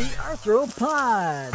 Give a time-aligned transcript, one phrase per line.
[0.00, 1.50] the Arthropod.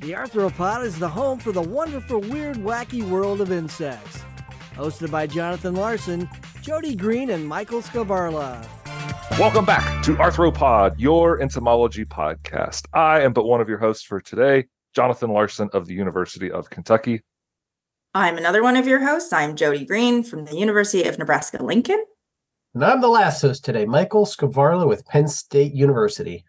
[0.00, 4.22] The Arthropod is the home for the wonderful, weird, wacky world of insects.
[4.74, 6.28] Hosted by Jonathan Larson,
[6.60, 8.62] Jody Green, and Michael Skvarla.
[9.38, 12.86] Welcome back to Arthropod, your entomology podcast.
[12.92, 16.68] I am but one of your hosts for today, Jonathan Larson of the University of
[16.70, 17.22] Kentucky.
[18.14, 19.32] I'm another one of your hosts.
[19.32, 22.04] I'm Jody Green from the University of Nebraska Lincoln.
[22.74, 26.44] And I'm the last host today, Michael Skvarla with Penn State University.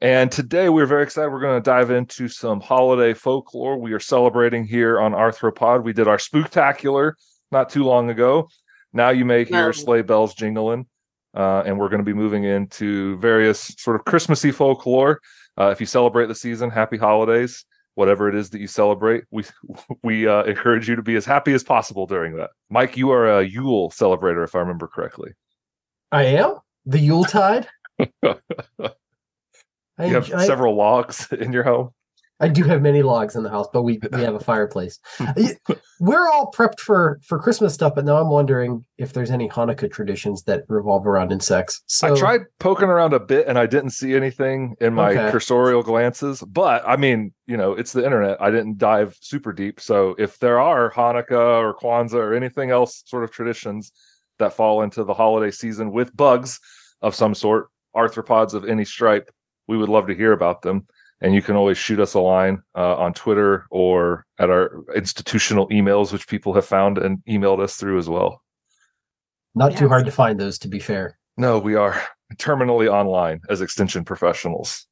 [0.00, 1.30] And today we're very excited.
[1.30, 3.78] We're going to dive into some holiday folklore.
[3.78, 5.82] We are celebrating here on Arthropod.
[5.82, 7.12] We did our spooktacular
[7.50, 8.48] not too long ago.
[8.92, 9.72] Now you may hear No.
[9.72, 10.86] sleigh bells jingling.
[11.34, 15.20] Uh, and we're going to be moving into various sort of Christmassy folklore.
[15.58, 17.64] Uh, if you celebrate the season, happy holidays.
[17.98, 19.42] Whatever it is that you celebrate, we
[20.04, 22.50] we uh, encourage you to be as happy as possible during that.
[22.70, 25.32] Mike, you are a Yule celebrator, if I remember correctly.
[26.12, 27.66] I am the Yule tide.
[30.00, 31.90] You have I- several logs in your home.
[32.40, 35.00] I do have many logs in the house, but we we have a fireplace.
[36.00, 39.90] We're all prepped for for Christmas stuff, but now I'm wondering if there's any Hanukkah
[39.90, 41.82] traditions that revolve around insects.
[41.86, 45.30] So I tried poking around a bit and I didn't see anything in my Okay.
[45.36, 46.40] cursorial glances.
[46.46, 48.40] But I mean, you know, it's the internet.
[48.40, 49.80] I didn't dive super deep.
[49.80, 53.90] So if there are Hanukkah or Kwanzaa or anything else sort of traditions
[54.38, 56.60] that fall into the holiday season with bugs
[57.02, 59.30] of some sort, arthropods of any stripe,
[59.66, 60.86] we would love to hear about them.
[61.20, 65.68] And you can always shoot us a line uh, on Twitter or at our institutional
[65.70, 68.42] emails, which people have found and emailed us through as well.
[69.54, 71.18] not too hard to find those, to be fair.
[71.36, 72.00] No, we are
[72.36, 74.86] terminally online as extension professionals.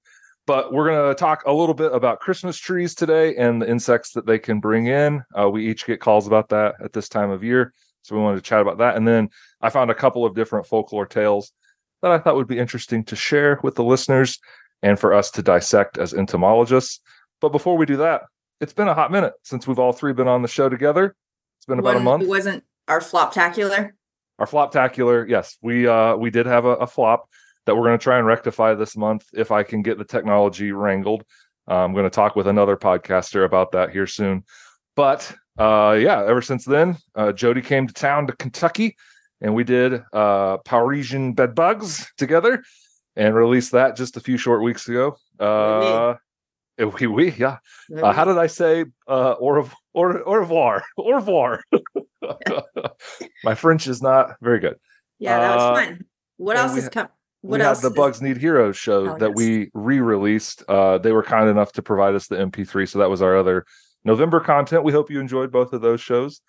[0.47, 4.13] But we're going to talk a little bit about Christmas trees today and the insects
[4.13, 5.23] that they can bring in.
[5.39, 7.73] Uh, we each get calls about that at this time of year.
[8.03, 8.97] So we wanted to chat about that.
[8.97, 9.29] And then
[9.61, 11.51] I found a couple of different folklore tales
[12.03, 14.39] that I thought would be interesting to share with the listeners
[14.83, 17.01] and for us to dissect as entomologists.
[17.41, 18.23] But before we do that,
[18.61, 21.15] it's been a hot minute since we've all three been on the show together.
[21.59, 23.91] It's been about a month It wasn't our floptacular.
[24.39, 27.29] our floptacular yes we uh we did have a, a flop
[27.65, 30.71] that we're going to try and rectify this month if i can get the technology
[30.71, 31.25] wrangled
[31.69, 34.45] Uh, i'm going to talk with another podcaster about that here soon
[34.95, 38.95] but uh yeah ever since then uh jody came to town to kentucky
[39.41, 42.63] and we did uh parisian bed bugs together
[43.17, 46.15] and released that just a few short weeks ago uh
[46.79, 47.57] we, we yeah
[48.03, 50.83] uh, how did I say uh, au, rev- au, revoir?
[50.99, 51.63] Au revoir.
[53.45, 54.77] My French is not very good.
[55.19, 56.05] yeah, that was uh, fun.
[56.37, 57.11] What else is coming?
[57.43, 57.81] we What had else?
[57.81, 59.37] the Bugs Need Heroes show Oh, that yes.
[59.37, 60.65] we re-released.
[60.69, 63.65] Uh, they were kind enough to provide us the MP3, so that was our other
[64.05, 64.85] November content.
[64.85, 66.41] We hope you enjoyed both of those shows,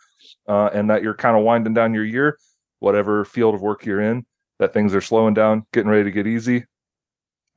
[0.48, 2.38] uh, and that you're kind of winding down your year,
[2.80, 4.26] whatever field of work you're in.
[4.60, 6.66] That things are slowing down, getting ready to get easy,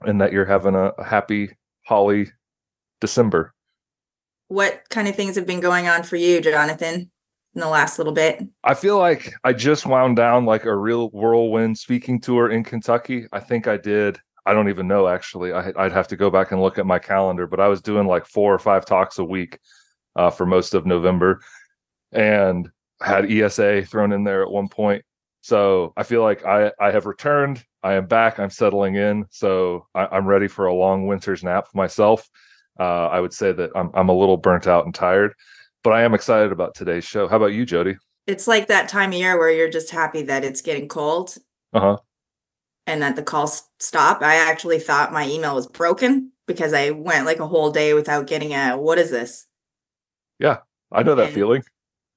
[0.02, 1.56] and that you're having a, a happy
[1.86, 2.30] holly
[3.00, 3.54] December.
[4.48, 7.10] What kind of things have been going on for you, Jonathan,
[7.54, 8.42] in the last little bit?
[8.64, 13.26] I feel like I just wound down like a real whirlwind speaking tour in Kentucky.
[13.32, 14.18] I think I did.
[14.46, 15.52] I don't even know actually.
[15.52, 18.06] I, I'd have to go back and look at my calendar, but I was doing
[18.06, 19.58] like four or five talks a week
[20.16, 21.40] uh, for most of November,
[22.12, 22.68] and
[23.00, 25.04] had ESA thrown in there at one point.
[25.40, 27.64] So I feel like I I have returned.
[27.82, 28.38] I am back.
[28.38, 29.24] I'm settling in.
[29.30, 32.28] So I, I'm ready for a long winter's nap myself.
[32.78, 35.32] Uh, I would say that I'm I'm a little burnt out and tired,
[35.82, 37.26] but I am excited about today's show.
[37.28, 37.96] How about you, Jody?
[38.26, 41.36] It's like that time of year where you're just happy that it's getting cold
[41.72, 41.96] Uh huh.
[42.86, 44.22] and that the calls stop.
[44.22, 48.26] I actually thought my email was broken because I went like a whole day without
[48.26, 49.46] getting a what is this?
[50.38, 50.58] Yeah,
[50.92, 51.62] I know that And- feeling.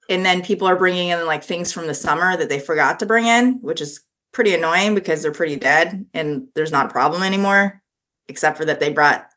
[0.10, 3.06] And then people are bringing in like things from the summer that they forgot to
[3.06, 7.24] bring in, which is pretty annoying because they're pretty dead and there's not a problem
[7.24, 7.82] anymore,
[8.28, 9.28] except for that they brought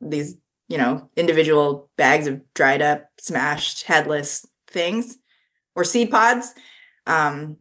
[0.00, 0.36] these,
[0.68, 5.16] you know, individual bags of dried up, smashed, headless things
[5.74, 6.52] or seed pods.
[7.06, 7.56] Um,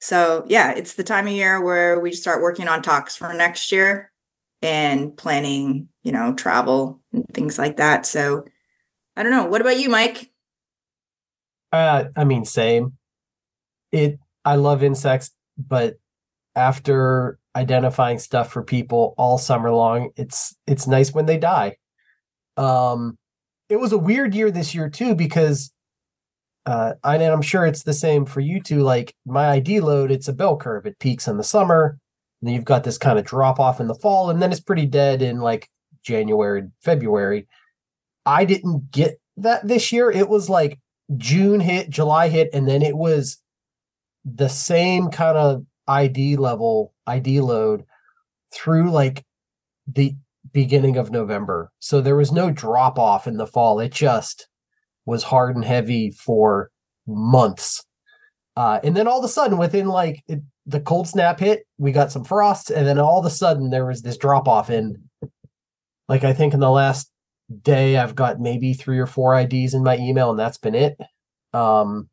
[0.00, 3.72] so yeah, it's the time of year where we start working on talks for next
[3.72, 4.12] year
[4.62, 8.06] and planning, you know, travel and things like that.
[8.06, 8.44] So
[9.16, 9.46] I don't know.
[9.46, 10.30] What about you, Mike?
[11.72, 12.94] Uh, I mean, same.
[13.92, 14.18] It.
[14.44, 15.96] I love insects, but
[16.54, 21.76] after identifying stuff for people all summer long, it's it's nice when they die.
[22.56, 23.18] Um,
[23.68, 25.72] it was a weird year this year too because,
[26.64, 28.80] uh, and I'm sure it's the same for you too.
[28.80, 30.86] Like my ID load, it's a bell curve.
[30.86, 31.98] It peaks in the summer,
[32.40, 34.60] and then you've got this kind of drop off in the fall, and then it's
[34.60, 35.68] pretty dead in like
[36.02, 37.48] January, February.
[38.24, 40.10] I didn't get that this year.
[40.10, 40.78] It was like
[41.16, 43.38] June hit, July hit, and then it was
[44.24, 47.84] the same kind of ID level, ID load
[48.52, 49.24] through like
[49.86, 50.14] the
[50.52, 51.70] beginning of November.
[51.78, 53.78] So there was no drop off in the fall.
[53.78, 54.48] It just
[55.04, 56.70] was hard and heavy for
[57.06, 57.84] months.
[58.56, 61.92] Uh, and then all of a sudden, within like it, the cold snap hit, we
[61.92, 65.08] got some frost, and then all of a sudden there was this drop off in
[66.08, 67.10] like I think in the last
[67.62, 70.98] day I've got maybe three or four IDs in my email, and that's been it.
[71.52, 72.08] Um,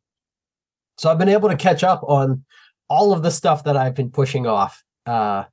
[0.96, 2.44] so I've been able to catch up on
[2.88, 4.82] all of the stuff that I've been pushing off.
[5.06, 5.44] Uh,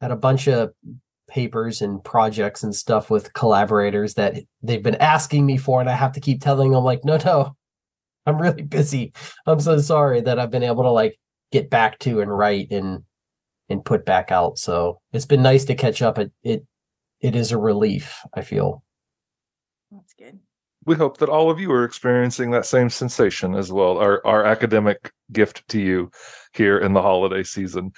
[0.00, 0.72] had a bunch of
[1.28, 5.94] papers and projects and stuff with collaborators that they've been asking me for, and I
[5.94, 7.56] have to keep telling them like, no, no,
[8.26, 9.12] I'm really busy.
[9.46, 11.18] I'm so sorry that I've been able to like
[11.50, 13.04] get back to and write and
[13.68, 14.58] and put back out.
[14.58, 16.18] So it's been nice to catch up.
[16.18, 16.66] It it
[17.20, 18.20] it is a relief.
[18.34, 18.82] I feel.
[19.92, 20.40] That's good.
[20.84, 23.98] We hope that all of you are experiencing that same sensation as well.
[23.98, 26.10] Our our academic gift to you
[26.54, 27.92] here in the holiday season.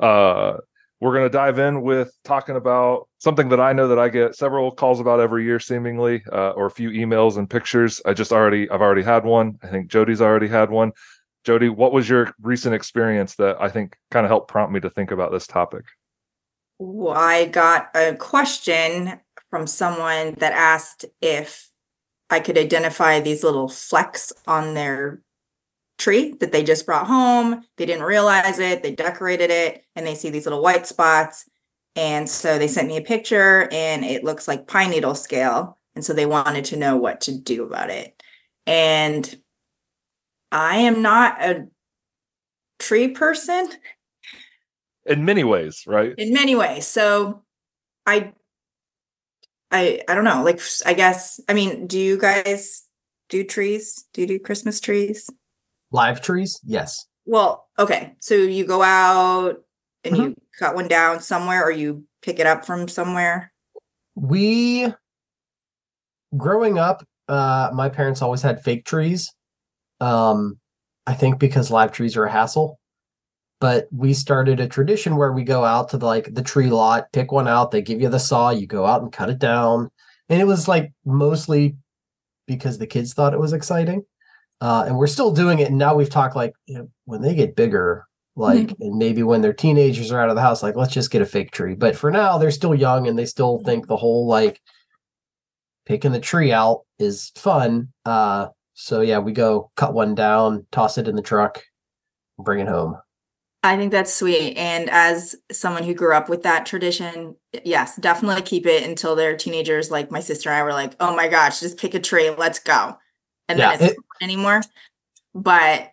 [0.00, 0.54] Uh,
[1.00, 4.36] we're going to dive in with talking about something that I know that I get
[4.36, 8.00] several calls about every year, seemingly, uh, or a few emails and pictures.
[8.06, 9.58] I just already, I've already had one.
[9.62, 10.92] I think Jody's already had one.
[11.44, 14.88] Jody, what was your recent experience that I think kind of helped prompt me to
[14.88, 15.84] think about this topic?
[16.78, 19.20] Well, I got a question
[19.54, 21.70] from someone that asked if
[22.28, 25.22] I could identify these little flecks on their
[25.96, 27.62] tree that they just brought home.
[27.76, 28.82] They didn't realize it.
[28.82, 31.48] They decorated it and they see these little white spots.
[31.94, 35.78] And so they sent me a picture and it looks like pine needle scale.
[35.94, 38.20] And so they wanted to know what to do about it.
[38.66, 39.38] And
[40.50, 41.68] I am not a
[42.80, 43.70] tree person
[45.06, 46.12] In many ways, right?
[46.18, 46.88] in many ways.
[46.88, 47.44] So
[48.04, 48.32] I
[49.74, 50.42] I I don't know.
[50.44, 52.84] Like I guess I mean, do you guys
[53.28, 54.06] do trees?
[54.14, 55.28] Do you do Christmas trees?
[55.90, 57.06] Live trees, yes.
[57.26, 58.14] Well, okay.
[58.20, 59.56] So you go out
[60.04, 60.22] and Mm-hmm.
[60.22, 63.52] you cut one down somewhere or you pick it up from somewhere.
[64.14, 64.92] We
[66.36, 69.32] growing up, uh, my parents always had fake trees.
[70.00, 70.58] Um,
[71.06, 72.78] I think because live trees are a hassle.
[73.64, 77.10] But we started a tradition where we go out to the, like the tree lot,
[77.14, 79.90] pick one out, they give you the saw, you go out and cut it down.
[80.28, 81.78] And it was like mostly
[82.46, 84.04] because the kids thought it was exciting.
[84.60, 85.68] Uh, and we're still doing it.
[85.68, 88.06] And now we've talked like you know, when they get bigger,
[88.36, 91.22] like and maybe when they're teenagers are out of the house, like let's just get
[91.22, 91.74] a fake tree.
[91.74, 94.60] But for now, they're still young and they still think the whole like
[95.86, 97.94] picking the tree out is fun.
[98.04, 101.62] Uh, so yeah, we go cut one down, toss it in the truck,
[102.38, 102.98] bring it home.
[103.64, 104.56] I think that's sweet.
[104.58, 107.34] And as someone who grew up with that tradition,
[107.64, 109.90] yes, definitely keep it until they're teenagers.
[109.90, 112.60] Like my sister and I were like, oh my gosh, just pick a tree, let's
[112.60, 112.98] go.
[113.48, 114.62] And Yeah, then it's it- not anymore.
[115.34, 115.92] But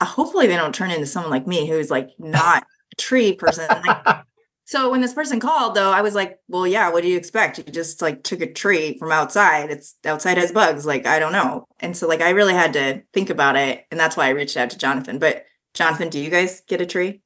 [0.00, 3.66] uh, hopefully they don't turn into someone like me who's like not a tree person.
[3.68, 4.18] Like,
[4.64, 7.58] so when this person called though, I was like, well, yeah, what do you expect?
[7.58, 9.70] You just like took a tree from outside.
[9.70, 10.86] It's outside has bugs.
[10.86, 11.66] Like, I don't know.
[11.80, 13.84] And so like I really had to think about it.
[13.90, 15.18] And that's why I reached out to Jonathan.
[15.18, 15.44] But
[15.74, 17.20] Jonathan, do you guys get a tree?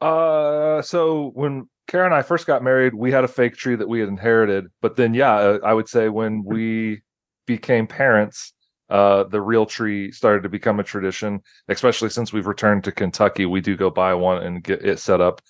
[0.00, 3.88] Uh, so when Kara and I first got married, we had a fake tree that
[3.88, 4.66] we had inherited.
[4.82, 7.02] But then, yeah, uh, I would say when we
[7.46, 8.52] became parents,
[8.90, 11.40] uh, the real tree started to become a tradition.
[11.68, 15.20] Especially since we've returned to Kentucky, we do go buy one and get it set
[15.20, 15.40] up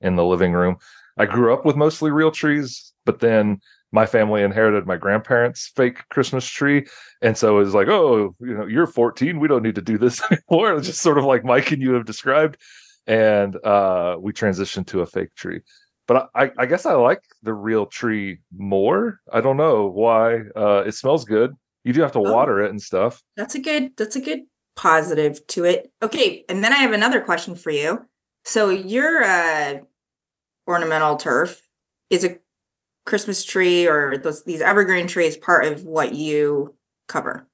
[0.00, 0.76] in the living room.
[1.16, 3.60] I grew up with mostly real trees, but then
[3.94, 6.86] my family inherited my grandparents' fake Christmas tree,
[7.22, 9.96] and so it was like, oh, you know, you're 14, we don't need to do
[9.98, 10.70] this anymore.
[10.72, 12.58] It was just sort of like Mike and you have described
[13.06, 15.60] and uh we transitioned to a fake tree
[16.08, 20.84] but I, I guess i like the real tree more i don't know why uh
[20.86, 21.52] it smells good
[21.84, 22.32] you do have to Oh.
[22.32, 24.40] water it and stuff That's a good that's a good
[24.74, 25.92] positive to it.
[26.02, 28.00] Okay, and then I have another question for you.
[28.44, 29.80] So your uh
[30.66, 31.60] ornamental turf
[32.10, 32.38] is a
[33.04, 36.74] Christmas tree or those these evergreen trees part of what you
[37.08, 37.46] cover.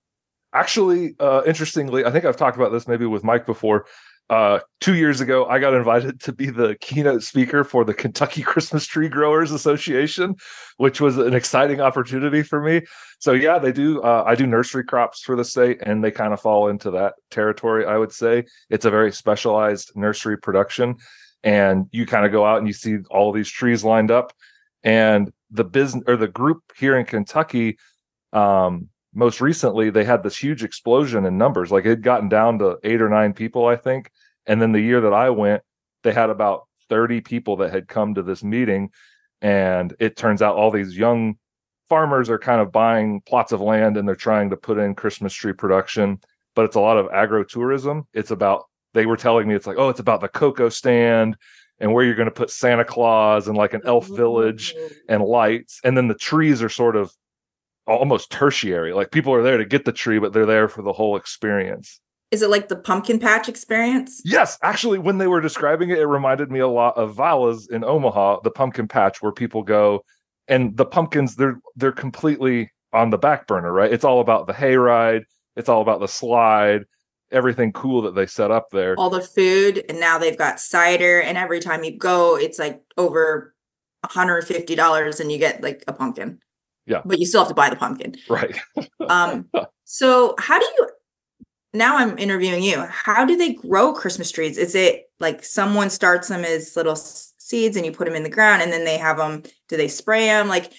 [0.55, 3.87] actually uh interestingly i think i've talked about this maybe with mike before.
[4.29, 8.43] Uh two years ago i got invited to be the keynote speaker for the kentucky
[8.43, 10.37] christmas tree growers association
[10.77, 12.83] which was an exciting opportunity for me.
[13.19, 16.33] So yeah they do uh, i do nursery crops for the state and they kind
[16.33, 18.45] of fall into that territory i would say.
[18.71, 20.97] It's a very specialized nursery production
[21.43, 24.33] and you kind of go out and you see all these trees lined up
[24.85, 27.77] and the business or the group here in kentucky
[28.33, 31.73] um most recently they had this huge explosion in numbers.
[31.73, 34.11] Like it had gotten down to eight or nine people i think.
[34.47, 35.63] And then the year that i went
[36.03, 38.91] they had about 30 people that had come to this meeting.
[39.43, 41.37] And it turns out all these young
[41.89, 45.33] farmers are kind of buying plots of land and they're trying to put in Christmas
[45.33, 46.21] tree production,
[46.55, 48.07] but it's a lot of agro-tourism.
[48.13, 51.37] It's about they were telling me it's like, oh, it's about the cocoa stand
[51.81, 54.75] and where you're going to put Santa Claus and like an elf village
[55.09, 55.81] and lights.
[55.83, 57.13] And then the trees are sort of
[57.87, 58.93] almost tertiary.
[58.93, 62.01] Like people are there to get the tree, but they're there for the whole experience.
[62.31, 64.23] Is it like the pumpkin patch experience?
[64.25, 67.83] Yes, actually, when they were describing it, it reminded me a lot of Vala's in
[67.83, 70.05] Omaha, the pumpkin patch, where people go
[70.47, 73.93] and the pumpkins they're they're completely on the back burner, right?
[73.93, 75.25] It's all about the hayride,
[75.57, 76.85] it's all about the slide,
[77.31, 78.95] everything cool that they set up there.
[78.99, 82.83] All the food, and now they've got cider, and every time you go, it's like
[82.97, 83.55] over
[84.07, 86.41] $150 and you get like a pumpkin.
[86.87, 87.03] Yeah.
[87.05, 88.17] But you still have to buy the pumpkin.
[88.29, 88.59] Right.
[89.09, 89.51] Um,
[89.87, 90.89] so how do you
[91.73, 92.81] now I'm interviewing you.
[92.89, 94.57] How do they grow Christmas trees?
[94.57, 96.95] Is it like someone starts them as little
[97.51, 99.89] seeds and you put them in the ground and then they have them do they
[99.89, 100.73] spray them like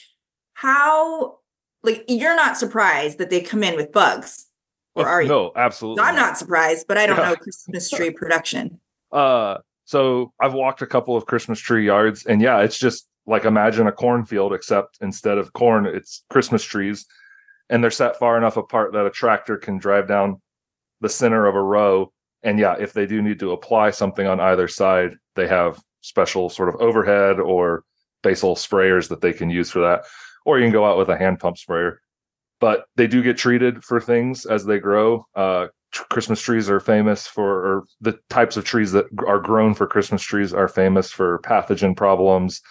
[0.53, 1.37] how
[1.83, 4.47] like you're not surprised that they come in with bugs
[4.95, 5.27] or are you?
[5.29, 6.03] no, absolutely.
[6.03, 7.29] I'm not surprised, but I don't Yeah.
[7.29, 8.79] know Christmas tree production.
[9.11, 13.45] Uh, so I've walked a couple of Christmas tree yards, and yeah, it's just like
[13.45, 17.05] imagine a cornfield, except instead of corn, it's Christmas trees,
[17.69, 20.41] and they're set far enough apart that a tractor can drive down
[21.01, 22.11] the center of a row.
[22.43, 26.49] And yeah, if they do need to apply something on either side, they have special
[26.49, 27.83] sort of overhead or
[28.23, 30.03] basal sprayers that they can use for that,
[30.45, 32.01] or you can go out with a hand pump sprayer.
[32.61, 35.25] But they do get treated for things as they grow.
[35.35, 35.67] Uh,
[36.09, 40.21] Christmas trees are famous for, or the types of trees that are grown for Christmas
[40.21, 42.61] trees are famous for pathogen problems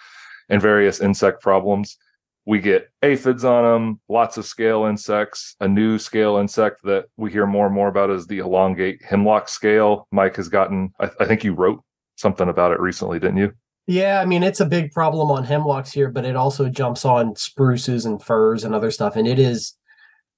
[0.49, 1.97] and various insect problems.
[2.45, 5.55] We get aphids on them, lots of scale insects.
[5.59, 9.47] A new scale insect that we hear more and more about is the elongate hemlock
[9.47, 10.07] scale.
[10.11, 11.83] Mike has gotten, I, I think you wrote
[12.15, 13.51] something about it recently, didn't you?
[13.87, 17.35] Yeah, I mean it's a big problem on hemlocks here, but it also jumps on
[17.35, 19.75] spruces and firs and other stuff, and it is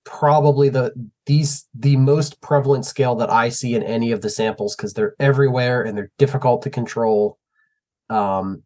[0.06, 0.94] probably the
[1.26, 5.16] these the most prevalent scale that I see in any of the samples because they're
[5.20, 7.38] everywhere and they're difficult to control.
[8.10, 8.64] Um,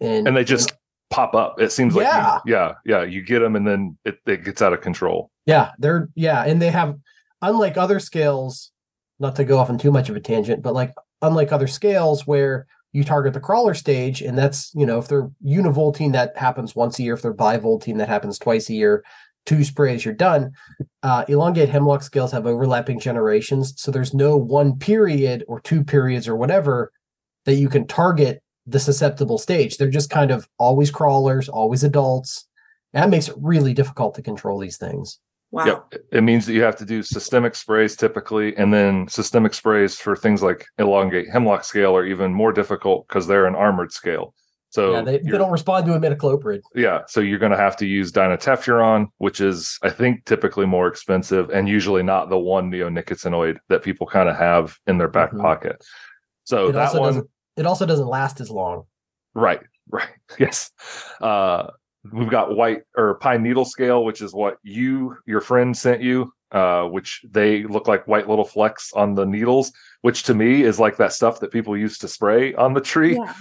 [0.00, 0.72] and And they just
[1.10, 1.60] pop up.
[1.60, 2.38] It seems like, you- Yeah.
[2.46, 5.30] yeah, yeah, you get them and then it, it gets out of control.
[5.46, 6.96] Yeah, they're yeah, and they have
[7.42, 8.70] unlike other scales,
[9.18, 12.26] not to go off on too much of a tangent, but like unlike other scales
[12.26, 16.74] where you target the crawler stage, and that's you know if they're univoltine that happens
[16.76, 19.04] once a year, if they're bivoltine that happens twice a year,
[19.46, 20.52] two sprays you're done.
[21.02, 26.28] Uh, elongate hemlock scales have overlapping generations, so there's no one period or two periods
[26.28, 26.92] or whatever
[27.44, 29.76] that you can target the susceptible stage.
[29.76, 32.46] They're just kind of always crawlers, always adults.
[32.92, 35.18] That makes it really difficult to control these things.
[35.50, 35.64] Wow.
[35.66, 35.86] Yep.
[35.92, 39.96] It- It means that you have to do systemic sprays typically, and then systemic sprays
[39.96, 44.34] for things like elongate hemlock scale are even more difficult because they're an armored scale.
[44.72, 46.62] So yeah, they, they don't respond to imidacloprid.
[46.74, 50.88] yeah, so you're going to have to use dinotefuran, which is I think typically more
[50.88, 55.30] expensive and usually not the one neonicotinoid that people kind of have in their back
[55.32, 55.42] Mhm.
[55.42, 55.76] pocket.
[56.44, 58.84] So it that also one, doesn't it also doesn't last as long.
[59.34, 59.60] Right,
[59.90, 60.08] right.
[60.38, 60.70] Yes.
[61.20, 61.66] Uh
[62.10, 66.32] we've got white or pine needle scale, which is what you your friend sent you,
[66.50, 70.80] uh, which they look like white little flecks on the needles, which to me is
[70.80, 73.16] like that stuff that people used to spray on the tree.
[73.16, 73.34] Yeah.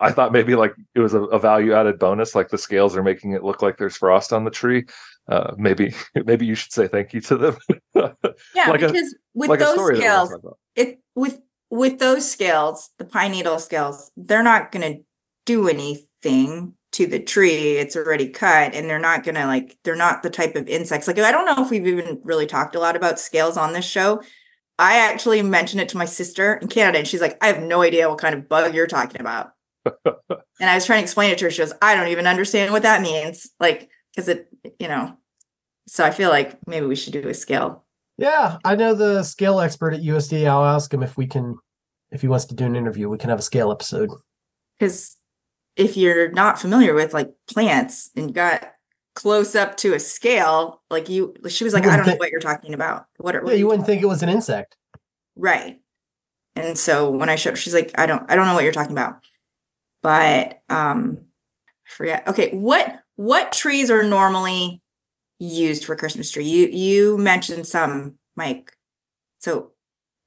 [0.00, 3.02] I thought maybe like it was a, a value added bonus, like the scales are
[3.02, 4.84] making it look like there's frost on the tree.
[5.28, 5.94] Uh, maybe
[6.24, 7.56] maybe you should say thank you to them.
[8.54, 12.30] Yeah, Like a- because with like those story that we're scales, it with with those
[12.30, 15.02] scales, the pine needle scales, they're not going to
[15.46, 17.76] do anything to the tree.
[17.78, 19.78] It's already cut, and they're not going to like.
[19.84, 21.06] They're not the type of insects.
[21.06, 23.84] Like I don't know if we've even really talked a lot about scales on this
[23.86, 24.22] show.
[24.78, 27.82] I actually mentioned it to my sister in Canada, and she's like, "I have no
[27.82, 29.51] idea what kind of bug you're talking about."
[29.84, 31.50] And I was trying to explain it to her.
[31.50, 34.48] She goes, "I don't even understand what that means." Like, because it,
[34.78, 35.16] you know.
[35.88, 37.84] So I feel like maybe we should do a scale.
[38.18, 40.46] Yeah, I know the scale expert at USDA.
[40.48, 41.56] I'll ask him if we can,
[42.10, 44.10] if he wants to do an interview, we can have a scale episode.
[44.78, 45.16] because
[45.76, 48.72] if you're not familiar with like plants and got
[49.16, 52.40] close up to a scale, like you, she was like, I don't know what you're
[52.40, 53.06] talking about.
[53.16, 54.76] What are Yeah, you wouldn't think it was an insect.
[55.34, 55.80] right?
[56.54, 58.92] And so when I showed, she's like, I don't, I don't know what you're talking
[58.92, 59.24] about.
[60.02, 61.18] But um,
[61.86, 62.28] I forget.
[62.28, 64.80] Okay, what what trees are normally
[65.38, 66.44] used for Christmas tree?
[66.44, 68.72] You you mentioned some, Mike.
[69.40, 69.72] So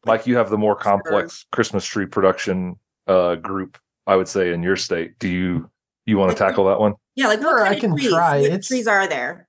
[0.05, 2.75] Mike, you have the more complex Christmas tree production
[3.07, 3.77] uh, group,
[4.07, 5.17] I would say, in your state.
[5.19, 5.69] Do you
[6.05, 6.93] you want to tackle that one?
[7.15, 8.09] yeah, like Sure, I can trees?
[8.09, 8.37] try.
[8.41, 9.47] What It's- trees are there?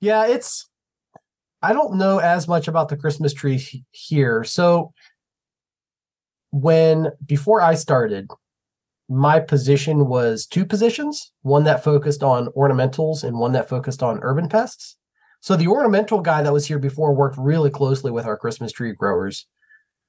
[0.00, 0.68] Yeah, it's.
[1.64, 4.42] I don't know as much about the Christmas tree here.
[4.42, 4.92] So,
[6.50, 8.28] when before I started,
[9.12, 14.20] my position was two positions one that focused on ornamentals and one that focused on
[14.22, 14.96] urban pests.
[15.40, 18.92] So the ornamental guy that was here before worked really closely with our Christmas tree
[18.92, 19.46] growers.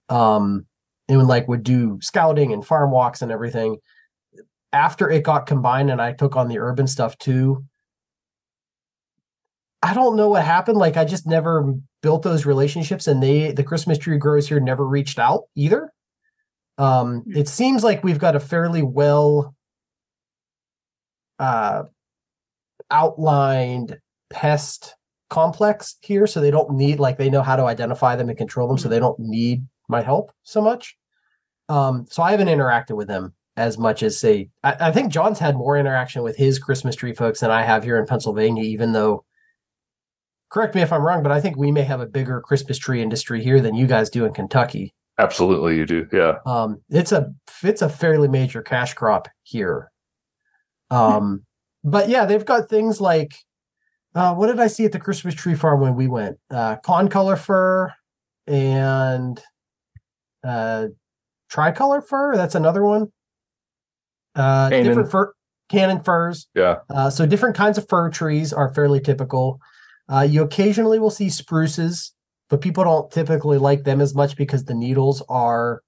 [0.10, 0.68] Um,
[1.10, 3.78] and like would do scouting and farm walks and everything.
[4.72, 7.66] After it got combined and I took on the urban stuff too,
[9.82, 10.78] I don't know what happened.
[10.78, 14.88] Like I just never built those relationships and they the Christmas tree growers here never
[14.88, 15.92] reached out either.
[16.77, 19.56] Um it seems like we've got a fairly well
[21.39, 21.84] uh
[22.89, 23.98] outlined
[24.30, 24.96] pest
[25.30, 28.68] complex here so they don't need like they know how to identify them and control
[28.68, 30.98] them so they don't need my help so much.
[31.70, 35.39] Um so I haven't interacted with them as much as say I, I think John's
[35.39, 38.94] had more interaction with his Christmas tree folks than I have here in Pennsylvania, even
[38.94, 39.25] though
[40.53, 43.01] correct me if I'm wrong, but I think we may have a bigger Christmas tree
[43.01, 44.94] industry here than you guys do in Kentucky.
[45.20, 46.08] Absolutely, you do.
[46.12, 46.39] Yeah.
[46.46, 49.91] Um, it's a it's a fairly major cash crop here.
[50.89, 51.43] Um,
[51.84, 53.36] but yeah, they've got things like
[54.15, 56.38] uh, what did I see at the Christmas tree farm when we went?
[56.50, 57.93] Uh, concolor fir
[58.48, 59.41] and
[60.43, 60.88] uh,
[61.50, 62.36] tricolor fir.
[62.36, 63.12] That's another one.
[64.36, 64.86] Uh, Canaan.
[64.86, 65.34] different fir,
[65.70, 66.48] Canaan firs.
[66.55, 66.77] Yeah.
[66.89, 69.60] Uh, so different kinds of fir trees are fairly typical.
[70.12, 72.13] Uh, you occasionally will see spruces,
[72.50, 75.82] but people don't typically like them as much because the needles are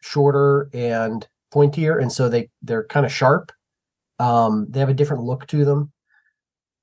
[0.00, 3.52] shorter and pointier, and so they they're kind of sharp.
[4.18, 5.92] Um, they have a different look to them.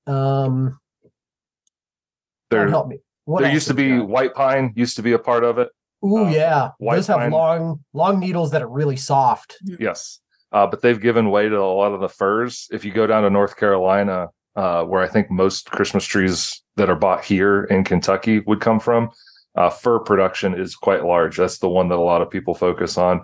[0.08, 0.80] Um,
[2.50, 2.98] There, God help me.
[3.26, 4.08] What there used to be got?
[4.08, 5.70] white pine used to be a part of it.
[6.04, 6.72] Ooh, uh, yeah.
[6.80, 7.32] white Those have pine.
[7.32, 9.58] long, long needles that are really soft.
[9.64, 10.20] Yes.
[10.52, 12.68] Uh, but they've given way to a lot of the firs.
[12.72, 16.90] If you go down to North Carolina, uh, where I think most Christmas trees that
[16.90, 19.12] are bought here in Kentucky would come from,
[19.56, 21.38] uh, fir production is quite large.
[21.38, 23.24] That's the one that a lot of people focus on.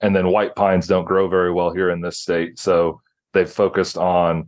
[0.00, 2.58] And then white pines don't grow very well here in this state.
[2.58, 3.00] So
[3.32, 4.46] they've focused on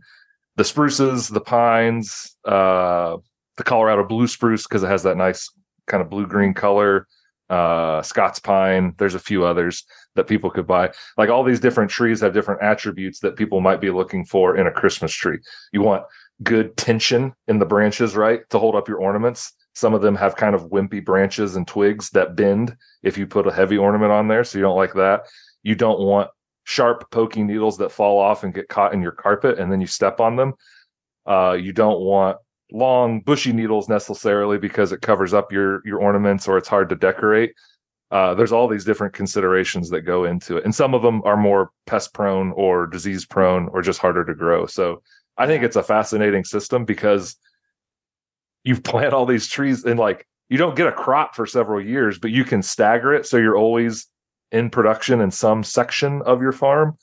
[0.55, 3.17] the spruces, the pines, uh,
[3.57, 5.49] the Colorado blue spruce, because it has that nice
[5.85, 7.07] kind of blue green color,
[7.49, 8.93] uh, Scots pine.
[8.97, 10.91] There's a few others that people could buy.
[11.17, 14.67] Like all these different trees have different attributes that people might be looking for in
[14.67, 15.39] a Christmas tree.
[15.71, 16.03] You want
[16.43, 18.41] good tension in the branches, right?
[18.49, 19.53] To hold up your ornaments.
[19.73, 23.47] Some of them have kind of wimpy branches and twigs that bend if you put
[23.47, 24.43] a heavy ornament on there.
[24.43, 25.27] So you don't like that.
[25.63, 26.29] You don't want
[26.63, 29.87] sharp poking needles that fall off and get caught in your carpet and then you
[29.87, 30.53] step on them.
[31.25, 32.37] Uh, you don't want
[32.71, 36.95] long bushy needles necessarily because it covers up your your ornaments or it's hard to
[36.95, 37.53] decorate
[38.09, 41.37] uh, there's all these different considerations that go into it and some of them are
[41.37, 45.01] more pest prone or disease prone or just harder to grow so
[45.37, 47.35] i think it's a fascinating system because
[48.63, 52.19] you plant all these trees and like you don't get a crop for several years
[52.19, 54.07] but you can stagger it so you're always
[54.51, 56.97] in production in some section of your farm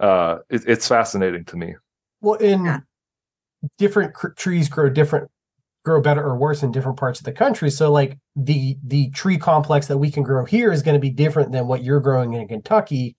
[0.00, 1.74] uh it, it's fascinating to me
[2.20, 2.80] Well, in Yeah.
[3.78, 5.30] different cr- trees grow different,
[5.84, 7.70] grow better or worse in different parts of the country.
[7.70, 11.10] So, like the the tree complex that we can grow here is going to be
[11.10, 13.16] different than what you're growing in Kentucky,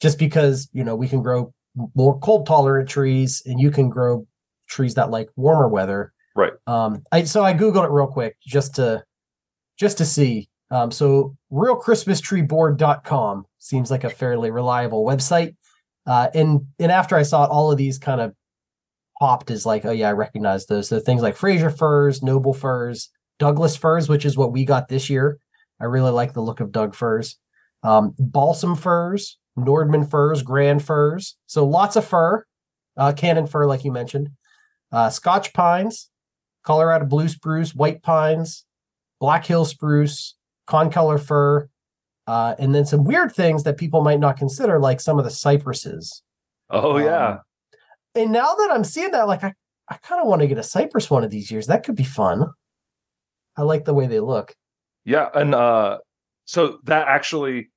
[0.00, 1.52] just because you know we can grow
[1.94, 4.26] more cold tolerant trees and you can grow
[4.68, 6.12] trees that like warmer weather.
[6.34, 6.52] Right.
[6.66, 7.02] Um.
[7.12, 9.04] I so I googled it real quick just to
[9.78, 10.48] just to see.
[10.70, 10.90] Um.
[10.90, 15.54] So realchristmastreeboard.com seems like a fairly reliable website.
[16.06, 18.34] Uh, and and after I saw it, all of these kind of
[19.20, 20.88] popped as like, oh yeah, I recognize those.
[20.88, 25.08] So things like Fraser firs, Noble firs, Douglas firs, which is what we got this
[25.08, 25.38] year.
[25.80, 27.38] I really like the look of Doug firs.
[27.82, 31.36] Um, balsam firs, Nordmann firs, Grand firs.
[31.46, 32.44] So lots of fir,
[32.96, 34.30] uh, Canaan fir, like you mentioned.
[34.90, 36.10] Uh, Scotch pines,
[36.64, 38.64] Colorado blue spruce, white pines,
[39.20, 40.36] Black Hill spruce,
[40.66, 41.68] concolor fir,
[42.26, 45.30] uh, and then some weird things that people might not consider, like some of the
[45.30, 46.22] cypresses.
[46.70, 47.38] oh yeah Um,
[48.14, 49.54] and now that I'm seeing that, like I,
[49.88, 51.66] I kind of want to get a cypress one of these years.
[51.66, 52.46] That could be fun.
[53.56, 54.54] I like the way they look.
[55.04, 55.98] Yeah, and uh
[56.44, 57.70] so that actually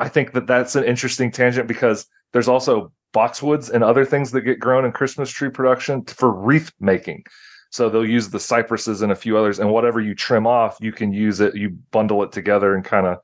[0.00, 4.42] I think that that's an interesting tangent because there's also boxwoods and other things that
[4.42, 7.24] get grown in Christmas tree production for wreath making.
[7.70, 10.90] So they'll use the cypresses and a few others and whatever you trim off, you
[10.92, 13.18] can use it, you bundle it together and kind of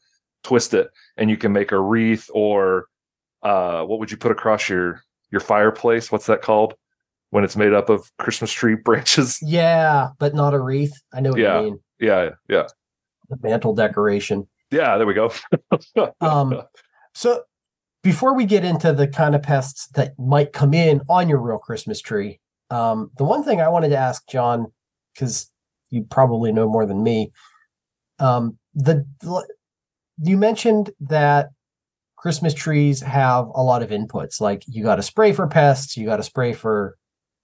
[0.45, 2.87] twist it and you can make a wreath or
[3.43, 6.13] uh what would you put across your your fireplace?
[6.13, 6.75] What's that called?
[7.31, 9.39] When it's made up of Christmas tree branches.
[9.43, 10.95] Yeah, but not a wreath.
[11.13, 11.59] I know what Yeah.
[11.61, 11.81] you mean.
[11.99, 12.67] Yeah, yeah.
[13.29, 14.47] The mantle decoration.
[14.77, 15.33] Yeah, there we go.
[16.21, 16.63] Um,
[17.15, 17.43] so
[18.03, 21.59] before we get into the kind of pests that might come in on your real
[21.59, 24.67] Christmas tree, um, the one thing I wanted to ask John,
[25.15, 25.51] because
[25.89, 27.33] you probably know more than me,
[28.19, 29.07] um, the
[30.23, 31.51] you mentioned that
[32.17, 34.41] Christmas trees have a lot of inputs.
[34.41, 36.97] Like you got to spray for pests, you got to spray for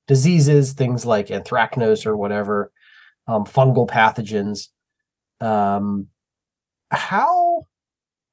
[0.06, 2.70] diseases, things like anthracnose or whatever,
[3.26, 4.68] um, fungal pathogens.
[5.40, 6.08] Um,
[6.92, 7.66] how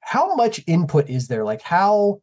[0.01, 1.43] how much input is there?
[1.43, 2.21] Like how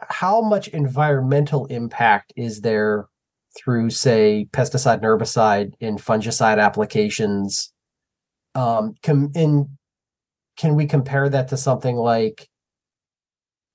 [0.00, 3.06] how much environmental impact is there
[3.56, 7.72] through, say, pesticide and herbicide in fungicide applications?
[8.54, 9.76] Um, com- in
[10.56, 12.48] can we compare that to something like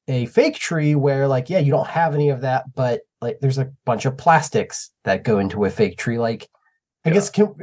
[0.08, 3.60] a fake tree where like yeah you don't have any of that but like there's
[3.60, 6.50] a bunch of plastics that go into a fake tree like
[7.06, 7.14] i Yeah.
[7.16, 7.54] guess can,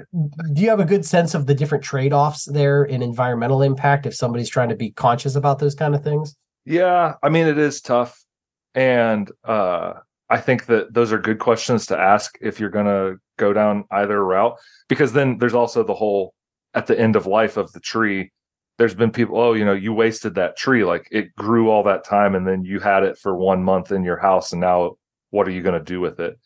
[0.52, 4.14] do you have a good sense of the different trade-offs there in environmental impact if
[4.14, 7.80] somebody's trying to be conscious about those kind of things Yeah, I mean it is
[7.80, 8.22] tough,
[8.74, 9.94] and uh,
[10.28, 13.84] I think that those are good questions to ask if you're going to go down
[13.90, 14.56] either route,
[14.88, 16.34] because then there's also the whole
[16.74, 18.30] at the end of life of the tree.
[18.76, 22.04] There's been people, oh, you know, you wasted that tree, like it grew all that
[22.04, 24.96] time, and then you had it for one month in your house, and now
[25.30, 26.38] what are you going to do with it?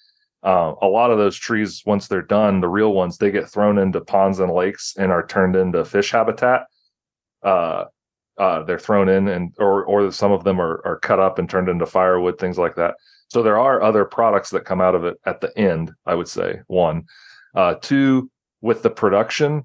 [0.43, 3.79] Um, a lot of those trees, once they're done, the real ones, they get thrown
[3.79, 6.67] into ponds and lakes and are turned into fish habitat.
[7.43, 7.85] Uh,
[8.39, 11.51] uh, they're thrown in and or or some of them are are cut up and
[11.51, 12.95] turned into firewood things like that.
[13.29, 16.29] So there are other products that come out of it at the end i would
[16.29, 17.05] say one.
[17.55, 18.31] Uh two
[18.63, 19.65] with the production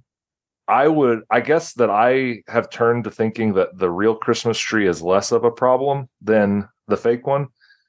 [0.68, 4.88] i would i guess that i have turned to thinking that the real christmas tree
[4.88, 7.48] is less of a problem than the fake one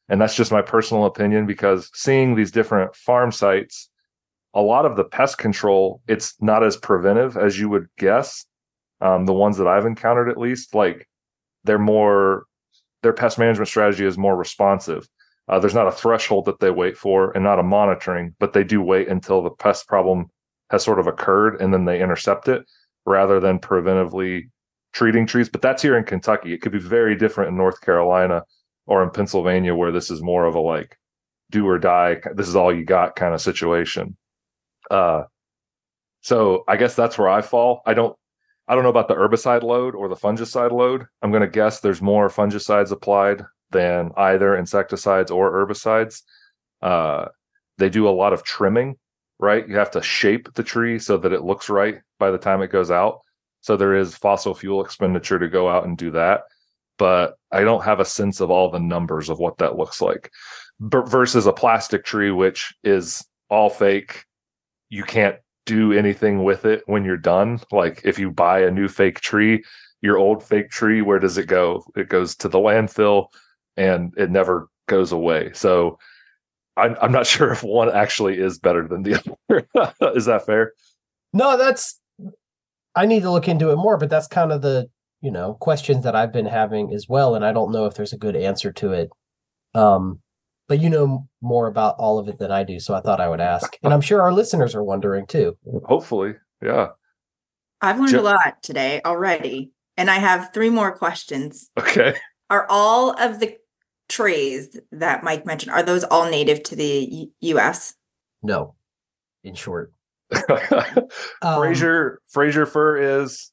[0.08, 3.88] and that's just my personal opinion because seeing these different farm sites
[4.54, 8.46] a lot of the pest control it's not as preventive as you would guess
[9.00, 11.08] um, the ones that I've encountered at least, like
[11.64, 12.44] they're more
[13.02, 15.08] their pest management strategy is more responsive.
[15.46, 18.64] Uh, there's not a threshold that they wait for and not a monitoring, but they
[18.64, 20.26] do wait until the pest problem
[20.70, 22.64] has sort of occurred and then they intercept it
[23.06, 24.50] rather than preventively
[24.92, 25.48] treating trees.
[25.48, 26.52] But that's here in Kentucky.
[26.52, 28.42] It could be very different in North Carolina
[28.88, 30.98] or in Pennsylvania, where this is more of a like
[31.50, 34.16] do or die, this is all you got kind of situation.
[34.90, 35.24] Uh,
[36.22, 37.82] so I guess that's where I fall.
[37.86, 38.16] I don't
[38.66, 41.06] I don't know about the herbicide load or the fungicide load.
[41.22, 46.22] I'm going to guess there's more fungicides applied than either insecticides or herbicides.
[46.82, 47.26] Uh,
[47.78, 48.96] they do a lot of trimming,
[49.38, 49.66] right?
[49.66, 52.72] You have to shape the tree so that it looks right by the time it
[52.72, 53.20] goes out.
[53.62, 56.42] So there is fossil fuel expenditure to go out and do that.
[56.98, 60.30] But I don't have a sense of all the numbers of what that looks like
[60.88, 64.24] B- versus a plastic tree, which is all fake.
[64.90, 67.60] You can't do anything with it when you're done.
[67.72, 69.64] Like if you buy a new fake tree,
[70.02, 71.84] your old fake tree, where does it go?
[71.96, 73.28] It goes to the landfill
[73.76, 75.50] and it never goes away.
[75.54, 75.98] So
[76.76, 79.14] I'm, I'm not sure if one actually is better than the
[79.50, 79.94] other.
[80.16, 80.72] is that fair?
[81.32, 82.00] no that's
[82.94, 84.88] i need to look into it more but that's kind of the
[85.20, 88.12] you know questions that i've been having as well and i don't know if there's
[88.12, 89.10] a good answer to it
[89.74, 90.20] um
[90.68, 93.28] but you know more about all of it than i do so i thought i
[93.28, 96.34] would ask and i'm sure our listeners are wondering too Hopefully.
[96.62, 96.88] Yeah.
[97.80, 99.70] I've learned Jo- a lot today already.
[99.96, 101.70] And I have three more questions.
[101.78, 102.16] Okay.
[102.50, 103.56] Are all of the
[104.08, 107.94] trees that Mike mentioned, are those all native to the U- US?
[108.42, 108.74] no
[109.44, 109.92] in short
[111.42, 113.52] Um, Fraser Fraser fir is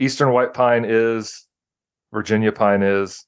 [0.00, 1.46] Eastern white pine is
[2.12, 3.24] Virginia pine is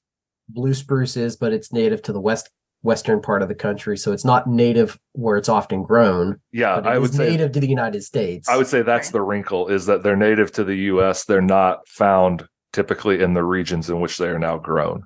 [0.49, 2.51] blue spruce is but it's native to the west
[2.83, 6.87] western part of the country so it's not native where it's often grown yeah but
[6.87, 9.23] it I is would say native to the united states I would say that's the
[9.23, 13.89] wrinkle is that they're native to the US they're not found typically in the regions
[13.89, 15.05] in which they are now grown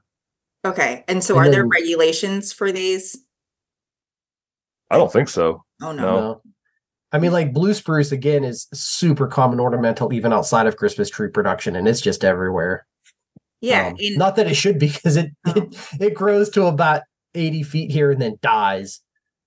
[0.65, 1.05] Okay.
[1.07, 3.17] And so And are there regulations for these?
[4.91, 6.03] I don't think so Oh no.
[6.03, 6.43] No.
[7.17, 7.21] No.
[7.21, 11.29] I mean, like blue spruce again is super common ornamental even outside of Christmas tree
[11.29, 12.87] production, and it's just everywhere.
[13.61, 13.89] Yeah.
[13.89, 15.53] Um, in- not that it should be because it, Oh.
[15.57, 17.03] it it grows to about
[17.35, 19.01] eighty feet here and then dies.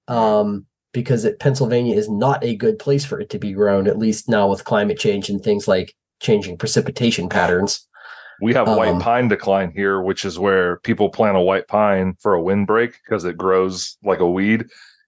[0.07, 3.99] Um, because it, Pennsylvania is not a good place for it to be grown, at
[3.99, 7.87] least now with climate change and things like changing precipitation patterns.
[8.41, 12.15] we have white Um, pine decline here which is where people plant a white pine
[12.19, 14.65] for a windbreak because it grows like a weed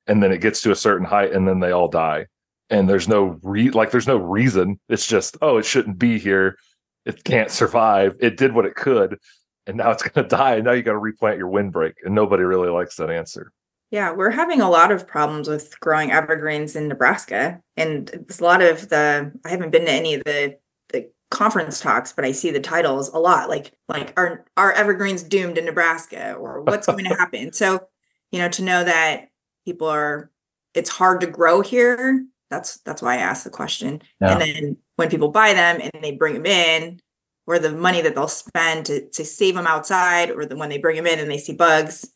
[0.08, 2.28] and then it gets to a certain height and then they all die
[2.72, 6.58] and there's no re like there's no reason it's just oh it shouldn't be here
[7.06, 9.20] it can't survive it did what it could
[9.68, 12.16] and now it's going to die and now you got to replant your windbreak and
[12.16, 13.52] nobody really likes that answer
[13.92, 17.60] Yeah, we're having a lot of problems with growing evergreens in Nebraska.
[17.76, 20.58] And it's a lot of the I haven't been to any of the
[20.90, 25.24] the conference talks, but I see the titles a lot like like are are evergreens
[25.24, 27.52] doomed in Nebraska or what's going to happen?
[27.52, 27.88] So,
[28.32, 29.28] you know, to know that
[29.66, 30.32] people are
[30.74, 34.04] it's hard to grow here, that's that's why I asked the question.
[34.20, 34.34] Yeah.
[34.34, 37.00] And then when people buy them and they bring them in,
[37.48, 40.78] or the money that they'll spend to, to save them outside or the, when they
[40.78, 42.10] bring them in and they see bugs,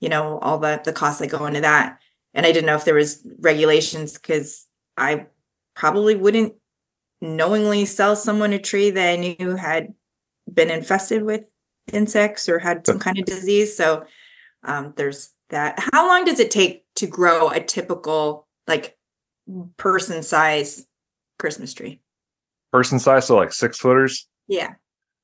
[0.00, 1.98] you know, all the, the costs that go into that.
[2.34, 5.26] And I didn't know if there was regulations because I
[5.74, 6.54] probably wouldn't
[7.20, 9.94] knowingly sell someone a tree that I knew had
[10.52, 11.50] been infested with
[11.92, 13.76] insects or had some kind of disease.
[13.76, 14.04] So
[14.64, 15.78] um, there's that.
[15.92, 18.96] How long does it take to grow a typical like
[19.76, 20.86] person size
[21.38, 22.00] Christmas tree?
[22.72, 24.28] Person size, so like six footers.
[24.48, 24.74] Yeah.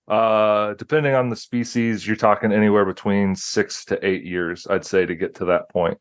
[0.08, 5.04] Uh, depending on the species, you're talking anywhere between six to eight years, I'd say,
[5.04, 5.98] to get to that point.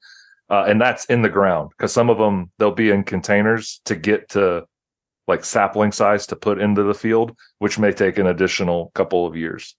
[0.50, 3.96] Uh, and that's in the ground because some of them they'll be in containers to
[3.96, 4.64] get to
[5.28, 9.36] like sapling size to put into the field, which may take an additional couple of
[9.36, 9.76] years.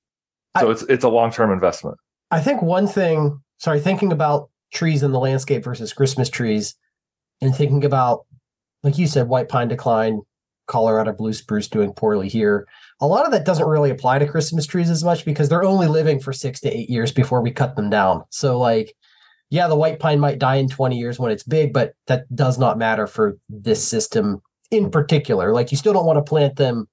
[0.59, 1.99] So I, it's it's a long term investment.
[2.33, 6.75] I think one thing, sorry, thinking about trees in the landscape versus Christmas trees,
[7.41, 8.26] and thinking about,
[8.87, 10.23] like you said, white pine decline,
[10.69, 12.69] Colorado blue spruce doing poorly here.
[13.01, 15.89] A lot of that doesn't really apply to Christmas trees as much because they're only
[15.89, 18.23] living for six to eight years before we cut them down.
[18.31, 18.95] So, like,
[19.51, 22.59] yeah, the white pine might die in 20 years when it's big, but that does
[22.59, 25.53] not matter for this system in particular.
[25.53, 26.87] Like, you still don't want to plant them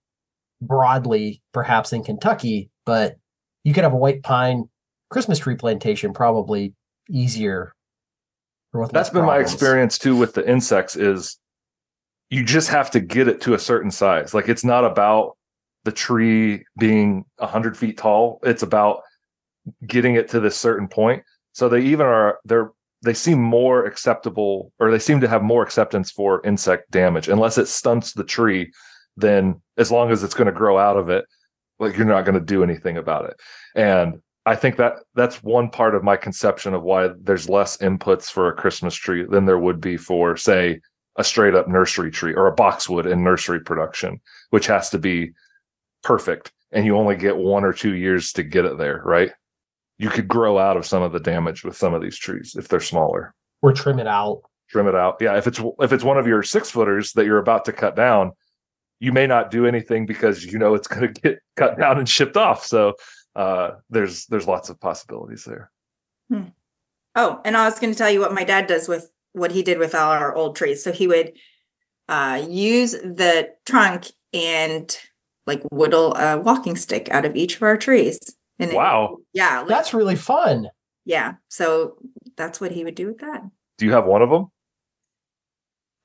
[0.61, 3.17] broadly, perhaps in Kentucky, but
[3.63, 4.67] you could have a white pine
[5.11, 6.73] Christmas tree plantation probably
[7.07, 7.75] easier.
[8.73, 9.27] That's been problems.
[9.27, 11.37] my experience too with the insects is
[12.33, 14.33] you just have to get it to a certain size.
[14.33, 15.37] Like it's not about
[15.83, 18.39] the tree being 100 feet tall.
[18.41, 19.01] It's about
[19.85, 21.23] getting it to this certain point.
[21.51, 22.71] So they even are they're
[23.03, 27.57] they seem more acceptable or they seem to have more acceptance for insect damage unless
[27.57, 28.71] it stunts the tree
[29.17, 31.25] then as long as it's going to grow out of it
[31.79, 33.35] like you're not going to do anything about it
[33.75, 38.31] and i think that that's one part of my conception of why there's less inputs
[38.31, 40.79] for a christmas tree than there would be for say
[41.15, 45.31] a straight up nursery tree or a boxwood in nursery production which has to be
[46.03, 46.51] perfect.
[46.71, 49.31] And you only get one or two years to get it there right?
[49.99, 52.67] You could grow out of some of the damage with some of these trees if
[52.67, 53.33] they're smaller.
[53.61, 54.41] Or trim it out.
[54.69, 55.17] Trim it out.
[55.21, 57.95] Yeah if it's if it's one of your six footers that you're about to cut
[57.95, 58.31] down
[59.03, 62.07] you may not do anything because you know it's going to get cut down and
[62.07, 62.65] shipped off.
[62.65, 62.93] So
[63.35, 65.69] uh, there's there's lots of possibilities there.
[66.29, 66.43] Hmm.
[67.15, 69.61] oh and i was going to tell you what my dad does with what he
[69.61, 71.33] did with all our old trees so he would
[72.09, 74.97] uh, use the trunk and
[75.45, 79.17] like whittle a walking stick out of each of our trees and wow.
[79.19, 79.59] It, yeah.
[79.59, 80.69] Like, that's really fun.
[81.05, 81.33] Yeah.
[81.49, 81.97] So
[82.37, 83.43] that's what he would do with that.
[83.77, 84.47] Do you have one of them?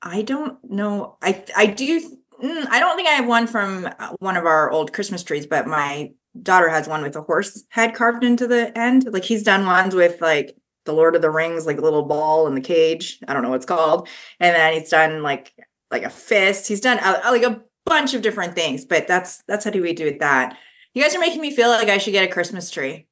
[0.01, 1.17] I don't know.
[1.21, 1.99] I I do.
[2.41, 5.45] Mm, I don't think I have one from uh, one of our old Christmas trees,
[5.45, 6.11] but my
[6.41, 9.11] daughter has one with a horse head carved into the end.
[9.11, 10.55] Like he's done ones with like
[10.89, 13.19] the Lord of the Rings, like a little ball in the cage.
[13.27, 14.07] I don't know what it's called.
[14.39, 15.53] And then he's done like
[15.91, 16.67] like a fist.
[16.67, 18.85] He's done uh, like a bunch of different things.
[18.85, 20.57] But that's that's how do we do with that.
[20.93, 23.07] You guys are making me feel like I should get a Christmas tree.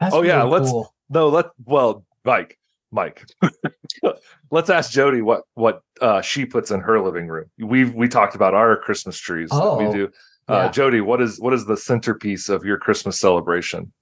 [0.00, 0.94] That's oh yeah, let's cool.
[1.10, 2.58] no let well Mike
[2.90, 3.26] Mike.
[4.50, 7.50] let's ask Jody what what uh, she puts in her living room.
[7.58, 10.10] We we talked about our Christmas trees oh, we do.
[10.48, 10.70] Uh, yeah.
[10.70, 13.92] Jody, what is what is the centerpiece of your Christmas celebration?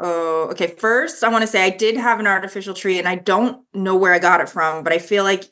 [0.00, 0.68] Oh, okay.
[0.68, 3.96] First, I want to say I did have an artificial tree, and I don't know
[3.96, 5.44] where I got it from, but I feel like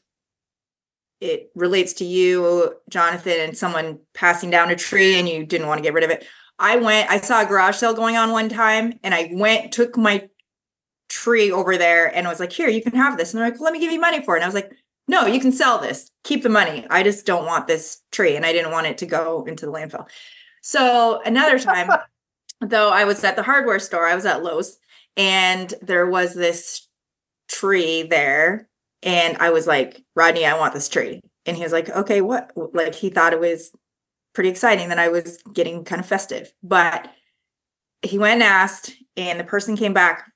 [1.21, 5.79] it relates to you, Jonathan, and someone passing down a tree and you didn't want
[5.79, 6.27] to get rid of it.
[6.59, 9.97] I went, I saw a garage sale going on one time and I went, took
[9.97, 10.29] my
[11.09, 13.33] tree over there and I was like, here, you can have this.
[13.33, 14.39] And they're like, let me give you money for it.
[14.39, 14.73] And I was like,
[15.09, 16.11] no, you can sell this.
[16.25, 16.87] Keep the money.
[16.91, 18.37] I just don't want this tree.
[18.37, 20.09] And I didn't want it to go into the landfill.
[20.63, 21.89] So another time,
[22.61, 24.79] though, I was at the hardware store, I was at Lowe's,
[25.17, 26.87] and there was this
[27.49, 28.69] tree there
[29.03, 31.21] and I was like, Rodney, I want this tree.
[31.47, 32.51] And he was like, okay, what?
[32.57, 33.71] Like he thought it was
[34.35, 36.53] pretty exciting that I was getting kind of festive.
[36.63, 37.09] But
[38.03, 40.31] he went and asked, and the person came back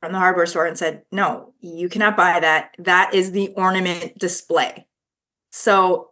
[0.00, 2.74] from the hardware store and said, no, you cannot buy that.
[2.78, 4.86] That is the ornament display.
[5.52, 6.10] So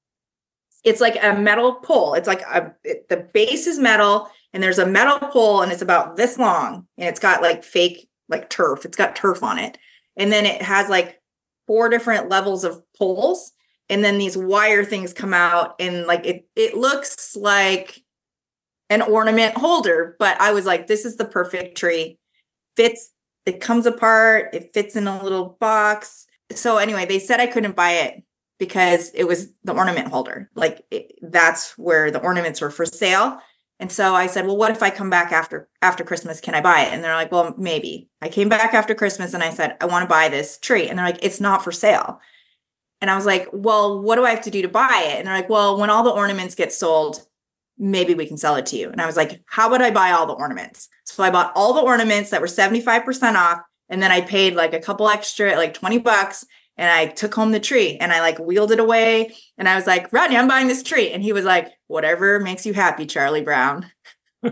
[0.84, 2.14] it's like a metal pole.
[2.14, 5.82] It's like a, it, the base is metal and there's a metal pole and it's
[5.82, 8.84] about this long and it's got like fake like turf.
[8.84, 9.78] It's got turf on it.
[10.16, 11.20] And then it has like
[11.66, 13.52] four different levels of poles
[13.88, 18.02] and then these wire things come out and like it it looks like
[18.90, 22.18] an ornament holder but i was like this is the perfect tree
[22.76, 23.12] fits
[23.46, 27.76] it comes apart it fits in a little box so anyway they said i couldn't
[27.76, 28.22] buy it
[28.58, 33.38] because it was the ornament holder like it, that's where the ornaments were for sale
[33.82, 36.40] and so I said, well, what if I come back after after Christmas?
[36.40, 36.92] Can I buy it?
[36.92, 38.08] And they're like, well, maybe.
[38.22, 40.88] I came back after Christmas and I said, I want to buy this tree.
[40.88, 42.20] And they're like, it's not for sale.
[43.00, 45.18] And I was like, well, what do I have to do to buy it?
[45.18, 47.26] And they're like, well, when all the ornaments get sold,
[47.76, 48.88] maybe we can sell it to you.
[48.88, 50.88] And I was like, how about I buy all the ornaments?
[51.02, 53.62] So I bought all the ornaments that were 75% off.
[53.88, 56.46] And then I paid like a couple extra, like 20 bucks.
[56.76, 59.34] And I took home the tree and I like wheeled it away.
[59.58, 61.10] And I was like, Rodney, I'm buying this tree.
[61.10, 63.90] And he was like, whatever makes you happy, Charlie Brown.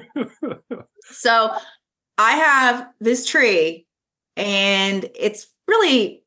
[1.10, 1.50] so
[2.18, 3.86] I have this tree
[4.36, 6.22] and it's really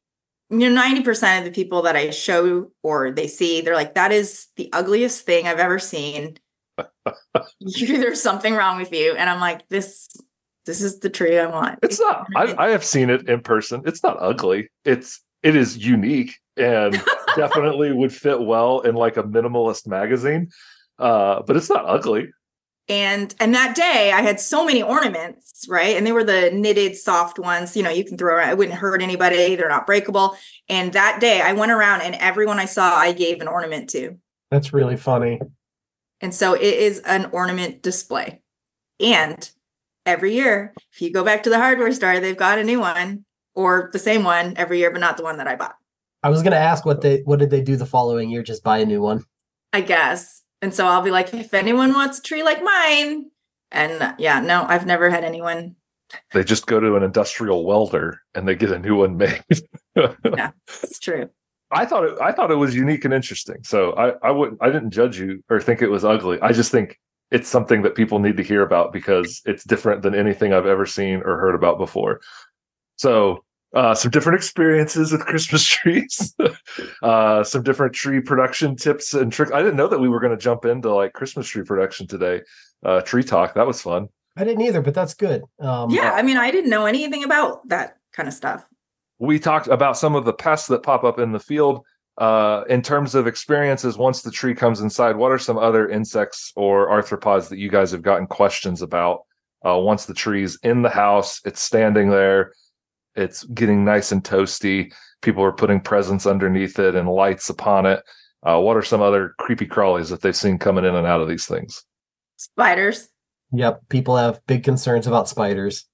[0.49, 4.11] you know 90% of the people that i show or they see they're like that
[4.11, 6.37] is the ugliest thing i've ever seen
[7.59, 10.09] there's something wrong with you and i'm like this
[10.65, 13.81] this is the tree i want it's not I, I have seen it in person
[13.85, 16.93] it's not ugly it's it is unique and
[17.35, 20.49] definitely would fit well in like a minimalist magazine
[20.99, 22.29] uh but it's not ugly.
[22.89, 25.95] And and that day i had so many ornaments right?
[25.95, 28.77] And they were the knitted soft ones you know you can throw around it wouldn't
[28.77, 30.35] hurt anybody they're not breakable.
[30.69, 34.17] And that day i went around and everyone i saw i gave an ornament to.
[34.51, 35.39] That's really funny.
[36.21, 38.41] and so it is an ornament display.
[38.99, 39.49] And
[40.05, 43.25] every year if you go back to the hardware store they've got a new one
[43.55, 45.75] or the same one every year but not the one that i bought
[46.25, 47.01] I was gonna ask what oh.
[47.01, 48.43] they what did they do the following year?
[48.43, 49.25] Just buy a new one.
[49.73, 53.29] i guess and so i'll be like if anyone wants a tree like mine
[53.71, 55.75] and yeah no i've never had anyone
[56.31, 59.43] they just go to an industrial welder and they get a new one made
[59.95, 61.29] yeah, it's true
[61.73, 63.63] I thought it, I thought it was unique and interesting.
[63.63, 66.39] So I I wouldn't I didn't judge you or think it was ugly.
[66.41, 66.99] I just think
[67.31, 70.85] it's something that people need to hear about because it's different than anything I've ever
[70.85, 72.21] seen or heard about before.
[72.97, 76.35] So uh, some different experiences with Christmas trees,
[77.01, 79.51] uh, some different tree production tips and tricks.
[79.51, 82.41] I didn't know that we were going to jump into like Christmas tree production today.
[82.85, 84.07] Uh, tree talk that was fun.
[84.35, 85.43] I didn't either, but that's good.
[85.59, 88.67] Um, yeah i mean i didn't know anything about that kind of stuff
[89.19, 91.85] we talked about some of the pests that pop up in the field
[92.19, 96.51] uh, in terms of experiences once the tree comes inside what are some other insects
[96.55, 99.21] or arthropods that you guys have gotten questions about
[99.65, 102.53] uh, once the tree's in the house it's standing there
[103.15, 108.03] it's getting nice and toasty people are putting presents underneath it and lights upon it
[108.43, 111.27] uh, what are some other creepy crawlies that they've seen coming in and out of
[111.27, 111.85] these things
[112.37, 113.09] spiders
[113.53, 113.83] Yep.
[113.89, 115.85] People have big concerns about spiders.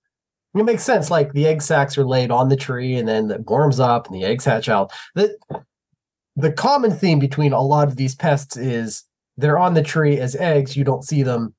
[0.56, 1.12] It makes sense.
[1.12, 4.16] Like the egg sacs are laid on the tree and then it warms up and
[4.16, 4.92] the eggs hatch out.
[5.14, 5.38] The
[6.36, 9.04] the common theme between a lot of these pests is
[9.36, 11.54] they're on the tree as eggs, you don't see them,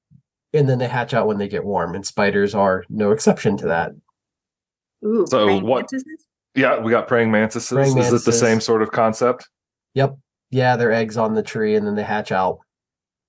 [0.55, 1.95] and then they hatch out when they get warm.
[1.95, 3.93] And spiders are no exception to that.
[5.05, 6.27] Ooh, So praying what- mantises?
[6.55, 9.49] yeah we got praying mantises Praying is it the same sort of concept
[9.95, 10.17] Yep.
[10.51, 12.59] Yeah, they're eggs on the tree and then they hatch out.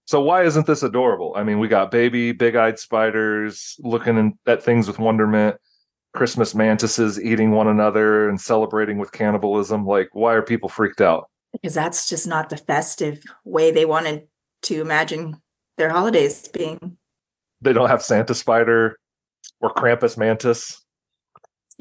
[0.06, 1.34] So why isn't this adorable?
[1.36, 5.56] I mean, we got baby big-eyed spiders looking in, at things with wonderment,
[6.14, 9.86] Christmas mantises eating one another and celebrating with cannibalism.
[9.86, 11.30] Like, why are people freaked out?
[11.54, 14.28] because that's just not the festive way they wanted
[14.64, 15.36] to imagine
[15.78, 16.98] their holidays being.
[17.62, 18.98] They don't have Santa spider
[19.60, 20.81] or Krampus mantis.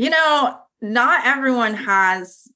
[0.00, 2.48] You know, not everyone has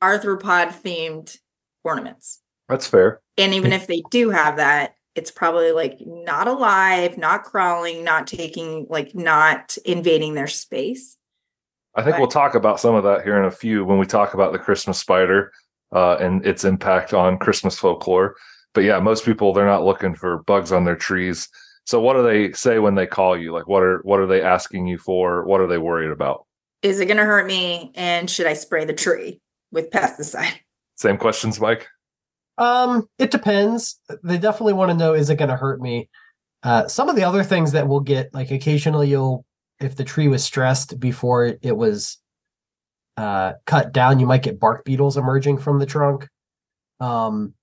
[0.00, 1.36] arthropod themed
[1.82, 2.40] ornaments.
[2.68, 3.20] That's fair.
[3.36, 8.28] And even if they do have that, it's probably like not alive, not crawling, not
[8.28, 11.18] taking, like not invading their space.
[11.96, 12.20] I think Right.
[12.20, 14.60] we'll talk about some of that here in a few when we talk about the
[14.60, 15.50] Christmas spider
[15.90, 18.36] uh, and its impact on Christmas folklore.
[18.72, 21.48] But yeah, most people they're not looking for bugs on their trees.
[21.86, 23.52] So what do they say when they call you?
[23.52, 25.44] Like what are what are they asking you for?
[25.44, 26.46] What are they worried about?
[26.82, 27.92] Is it going to hurt me?
[27.94, 29.40] And should I spray the tree
[29.70, 30.58] with pesticide?
[30.96, 31.88] Same questions, Mike.
[32.58, 33.98] Um, it depends.
[34.22, 36.08] They definitely want to know is it going to hurt me?
[36.62, 39.44] Uh, some of the other things that we'll get, like occasionally you'll,
[39.80, 42.18] if the tree was stressed before it, it was
[43.16, 46.28] uh, cut down, you might get bark beetles emerging from the trunk.
[47.00, 47.54] Um,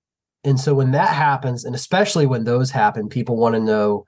[0.44, 4.04] and so when that happens, and especially when those happen, people want to know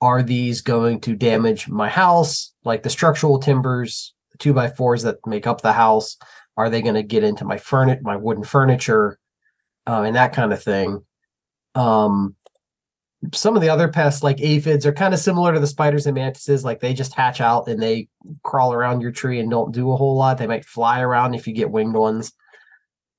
[0.00, 5.02] are these going to damage my house, like the structural timbers, the two by fours
[5.02, 6.16] that make up the house?
[6.56, 9.18] Are they going to get into my furniture, my wooden furniture?
[9.88, 11.04] uh, and that kind of thing.
[11.76, 12.34] Um,
[13.32, 16.14] some of the other pests, like aphids, are kind of similar to the spiders and
[16.16, 16.64] mantises.
[16.64, 18.08] Like they just hatch out and they
[18.42, 20.38] crawl around your tree and don't do a whole lot.
[20.38, 22.32] They might fly around if you get winged ones.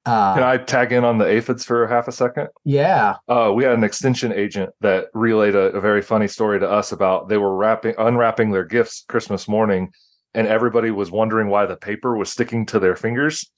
[0.06, 2.48] Uh, Can I tag in on the aphids for half a second?
[2.64, 6.70] yeah, Uh, we had an extension agent that relayed a, a very funny story to
[6.70, 9.92] us about they were wrapping unwrapping their gifts Christmas morning,
[10.38, 13.52] and everybody was wondering why the paper was sticking to their fingers.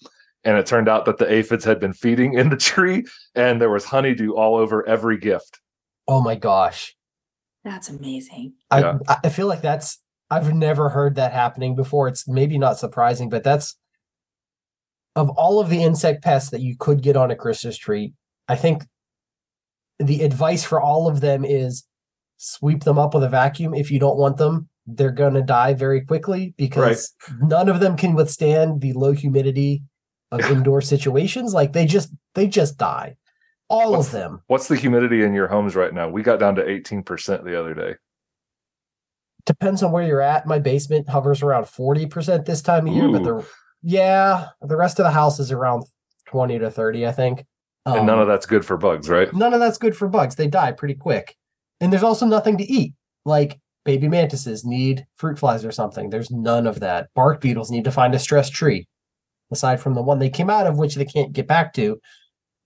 [0.45, 3.05] And it turned out that the aphids had been feeding in the tree,
[3.35, 5.59] and there was honeydew all over every gift.
[6.07, 6.95] Oh my gosh.
[7.65, 8.53] That's amazing.
[8.71, 8.97] Yeah.
[9.09, 9.99] I I feel like that's
[10.31, 12.07] I've never heard that happening before.
[12.07, 13.75] It's maybe not surprising, but that's
[15.17, 18.13] of all of the insect pests that you could get on a Christmas tree,
[18.47, 18.85] I think
[19.99, 21.83] the advice for all of them is
[22.37, 24.69] sweep them up with a vacuum if you don't want them.
[24.95, 29.83] They're going to die very quickly because none of them can withstand the low humidity
[30.31, 31.53] of indoor situations.
[31.53, 33.17] Like they just they just die.
[33.69, 34.41] All What's- of them.
[34.47, 36.09] What's the humidity in your homes right now?
[36.09, 37.95] We got down to 18% the other day.
[39.45, 40.45] Depends on where you're at.
[40.45, 43.45] My basement hovers around 40% this time of year, but the
[43.81, 45.83] yeah, the rest of the house is around
[46.27, 47.45] 20 to 30, I think.
[47.85, 49.33] and none Um, of that's good for bugs, right?
[49.33, 50.35] none of that's good for bugs.
[50.35, 51.35] They die pretty quick.
[51.79, 52.93] And there's also nothing to eat.
[53.25, 56.09] Like baby mantises need fruit flies or something.
[56.09, 57.09] There's none of that.
[57.15, 58.87] Bark beetles need to find a stressed tree.
[59.51, 61.99] Aside from the one they came out of, which they can't get back to,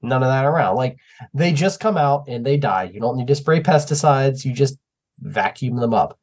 [0.01, 0.75] none of that around.
[0.75, 0.97] Like
[1.33, 2.91] they just come out and they die.
[2.93, 4.43] You don't need to spray pesticides.
[4.43, 4.77] You just
[5.19, 6.19] vacuum them up.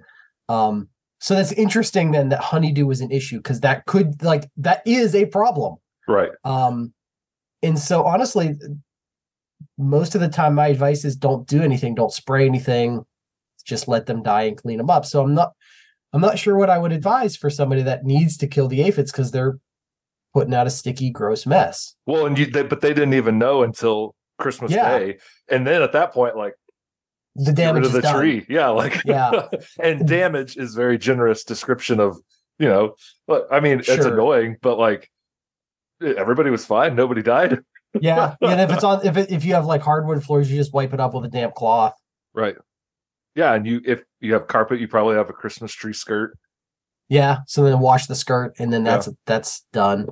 [0.49, 0.89] Um,
[1.21, 5.15] so that's interesting then that honeydew was an issue because that could like that is
[5.15, 5.77] a problem.
[6.09, 6.31] Right.
[6.45, 6.93] Um,
[7.63, 8.55] and so honestly,
[9.79, 13.05] most of the time my advice is don't do anything, don't spray anything,
[13.63, 15.05] just let them die and clean them up.
[15.05, 15.53] So I'm not
[16.13, 19.13] I'm not sure what I would advise for somebody that needs to kill the aphids
[19.13, 19.59] because they're
[20.35, 21.95] putting out a sticky, gross mess.
[22.07, 24.99] Well, and you, they, but they didn't even know until Christmas Yeah.
[24.99, 25.19] Day.
[25.49, 26.55] And then at that point, like,
[27.37, 28.17] The damage of the done.
[28.17, 28.47] tree.
[28.49, 28.69] Yeah.
[28.69, 29.49] Like, Yeah.
[29.81, 32.17] and damage is very generous description of,
[32.59, 32.95] you know,
[33.27, 35.11] but I mean, it's annoying, but like,
[36.01, 36.97] everybody was fine.
[36.97, 37.61] Nobody died.
[38.01, 38.35] Yeah.
[38.41, 40.93] And if it's on if it, if you have like hardwood floors, you just wipe
[40.93, 41.95] it up with a damp cloth.
[42.35, 42.57] Right.
[43.35, 43.55] Yeah.
[43.55, 46.37] And you, if you have carpet, you probably have a Christmas tree skirt.
[47.09, 47.39] Yeah.
[47.47, 48.93] So then wash the skirt and then Yeah.
[48.93, 50.07] that's that's done.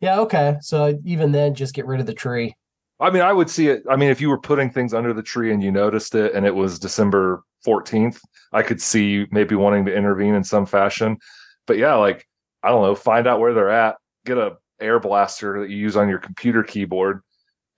[0.00, 0.56] Yeah, okay.
[0.60, 2.54] So even then just get rid of the tree.
[3.00, 3.82] I mean, I would see it.
[3.90, 6.46] I mean, if you were putting things under the tree and you noticed it and
[6.46, 8.18] it was December 14th,
[8.52, 11.18] I could see you maybe wanting to intervene in some fashion.
[11.66, 12.26] But yeah, like,
[12.62, 15.96] I don't know, find out where they're at, get a air blaster that you use
[15.96, 17.20] on your computer keyboard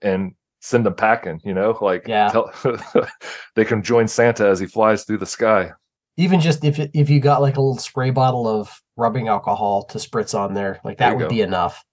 [0.03, 2.31] and send them packing, you know, like Yeah.
[2.31, 2.51] tell,
[3.55, 5.73] they can join Santa as he flies through the sky.
[6.17, 9.99] even just if if you got like a little spray bottle of rubbing alcohol to
[9.99, 11.29] spritz on there, like that you would go.
[11.29, 11.85] be enough.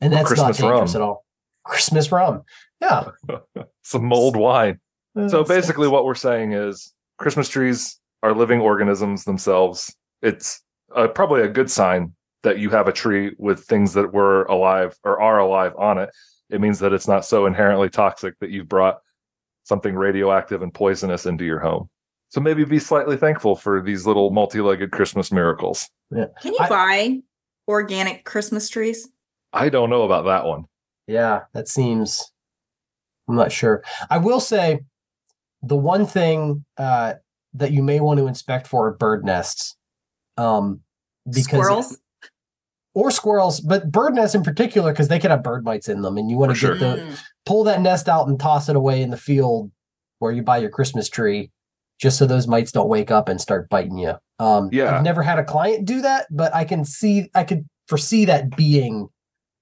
[0.00, 1.02] And that's Christmas not dangerous rum.
[1.02, 1.24] at all.
[1.64, 2.42] Christmas rum.
[2.80, 3.08] Yeah.
[3.82, 4.80] Some mulled wine.
[5.28, 9.92] So basically, what we're saying is Christmas trees are living organisms themselves.
[10.22, 10.62] It's
[10.94, 12.12] uh, probably a good sign
[12.44, 16.10] that you have a tree with things that were alive or are alive on it.
[16.50, 19.00] It means that it's not so inherently toxic that you've brought
[19.64, 21.90] something radioactive and poisonous into your home.
[22.30, 25.88] So maybe be slightly thankful for these little multi-legged Christmas miracles.
[26.12, 27.18] Can you I- buy
[27.66, 29.08] organic Christmas trees?
[29.52, 30.64] I don't know about that one.
[31.06, 32.32] Yeah, that seems.
[33.28, 33.82] I'm not sure.
[34.10, 34.80] I will say,
[35.62, 37.14] the one thing uh,
[37.54, 39.76] that you may want to inspect for are bird nests,
[40.36, 40.80] um,
[41.26, 41.98] because Squirrels?
[42.98, 46.16] Or squirrels, but bird nests in particular because they can have bird mites in them,
[46.18, 46.76] and you want For to sure.
[46.76, 47.20] get the Mm.
[47.46, 49.70] pull that nest out and toss it away in the field
[50.18, 51.50] where you buy your Christmas tree,
[52.00, 54.14] just so those mites don't wake up and start biting you.
[54.40, 54.96] Um, Yeah.
[54.96, 58.56] I've never had a client do that, but I can see, I could foresee that
[58.56, 59.08] being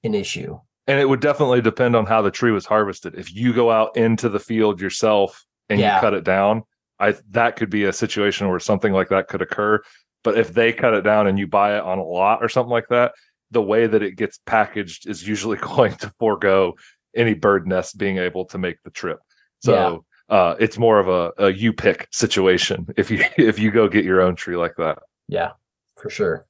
[0.02, 0.58] an issue.
[0.86, 3.14] And it would definitely depend on how the tree was harvested.
[3.18, 5.96] If you go out into the field yourself and Yeah.
[5.96, 6.62] you cut it down,
[6.98, 9.80] I that could be a situation where something like that could occur.
[10.24, 12.70] But if they cut it down and you buy it on a lot or something
[12.70, 13.12] like that,
[13.50, 16.74] the way that it gets packaged is usually going to forego
[17.14, 19.18] any bird nest being able to make the trip.
[19.60, 23.88] So uh, it's more of a, a you pick situation if you if you go
[23.88, 24.98] get your own tree like that.
[25.28, 25.52] Yeah,
[25.96, 26.46] for sure.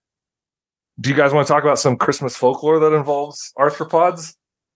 [0.98, 4.34] Do you guys want to talk about some Christmas folklore that involves arthropods?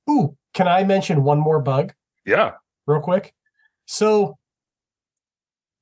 [0.08, 1.94] Ooh, can I mention one more bug
[2.26, 2.52] Yeah.
[2.86, 3.32] real quick?
[3.86, 4.36] So,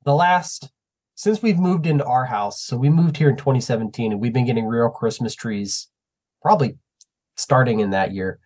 [0.05, 0.71] the last
[1.17, 4.47] since we've moved into our house, so we moved here in 2017, and we've been
[4.47, 5.89] getting real Christmas trees,
[6.43, 6.79] probably
[7.37, 8.39] starting in that year.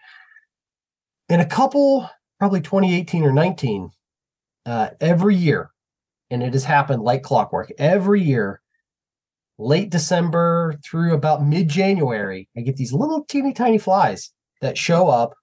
[1.29, 3.91] In a couple, probably 2018 or 19,
[4.67, 5.71] uh, every year,
[6.31, 7.73] and it has happened like clockwork.
[7.79, 8.61] Every year,
[9.59, 14.31] late December through about mid January, I get these little teeny tiny flies
[14.61, 15.35] that show up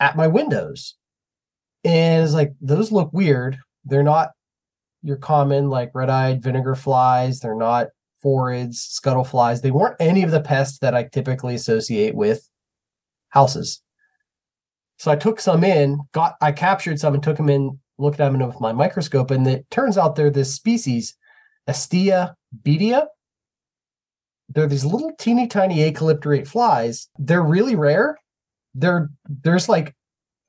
[0.00, 0.96] at my windows.
[1.84, 3.58] And it's like, those look weird.
[3.84, 4.30] They're not
[5.02, 7.40] your common, like red eyed vinegar flies.
[7.40, 7.88] They're not
[8.24, 9.62] phorids, scuttle flies.
[9.62, 12.48] They weren't any of the pests that I typically associate with
[13.30, 13.82] houses.
[14.98, 18.32] So I took some in, got, I captured some and took them in, looked at
[18.32, 19.30] them with my microscope.
[19.30, 21.14] And it turns out they're this species,
[21.68, 23.08] Asteia beata.
[24.48, 27.08] They're these little teeny tiny acalypterate flies.
[27.18, 28.16] They're really rare.
[28.74, 29.94] They're there's like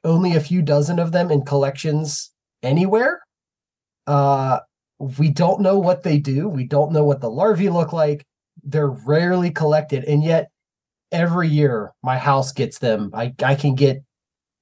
[0.04, 3.22] only a few dozen of them in collections anywhere.
[4.06, 4.60] Uh
[5.00, 6.48] we don't know what they do.
[6.48, 8.26] We don't know what the larvae look like.
[8.64, 10.50] They're rarely collected, and yet
[11.12, 13.12] every year my house gets them.
[13.14, 14.02] I I can get,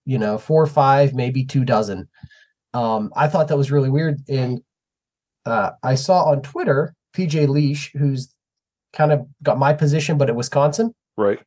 [0.06, 2.10] you know, four or five, maybe two dozen.
[2.74, 4.62] Um, I thought that was really weird, and
[5.46, 8.34] uh, I saw on Twitter PJ Liesch, who's
[8.94, 10.94] kind of got my position, but at Wisconsin.
[11.18, 11.40] Right.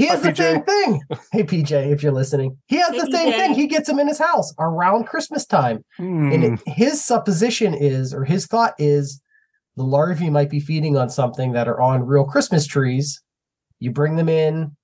[0.00, 1.02] He has Hi, the same thing.
[1.30, 3.36] Hey PJ, if you're listening, he has Hey, the same PJ.
[3.36, 3.54] thing.
[3.54, 5.84] He gets them in his house around Christmas time.
[5.98, 6.32] Hmm.
[6.32, 9.20] And it, his supposition is, or his thought is,
[9.76, 13.22] the larvae might be feeding on something that are on real Christmas trees.
[13.78, 14.74] You bring them in,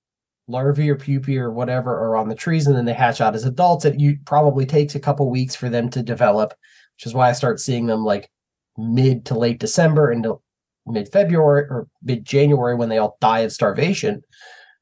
[0.47, 3.43] larvae or pupae or whatever are on the trees, and then they hatch out as
[3.43, 3.85] adults.
[3.85, 6.53] It you probably takes a couple weeks for them to develop,
[6.95, 8.29] which is why I start seeing them like
[8.77, 10.39] mid to late December into
[10.85, 14.21] mid February or mid January when they all die of starvation.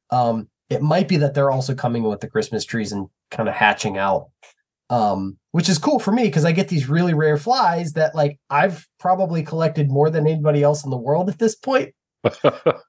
[0.09, 3.55] Um, it might be that they're also coming with the Christmas trees and kind of
[3.55, 4.29] hatching out.
[4.89, 8.37] Um which is cool for me because i get these really rare flies that like
[8.51, 11.93] i've probably collected more than anybody else in the world at this point.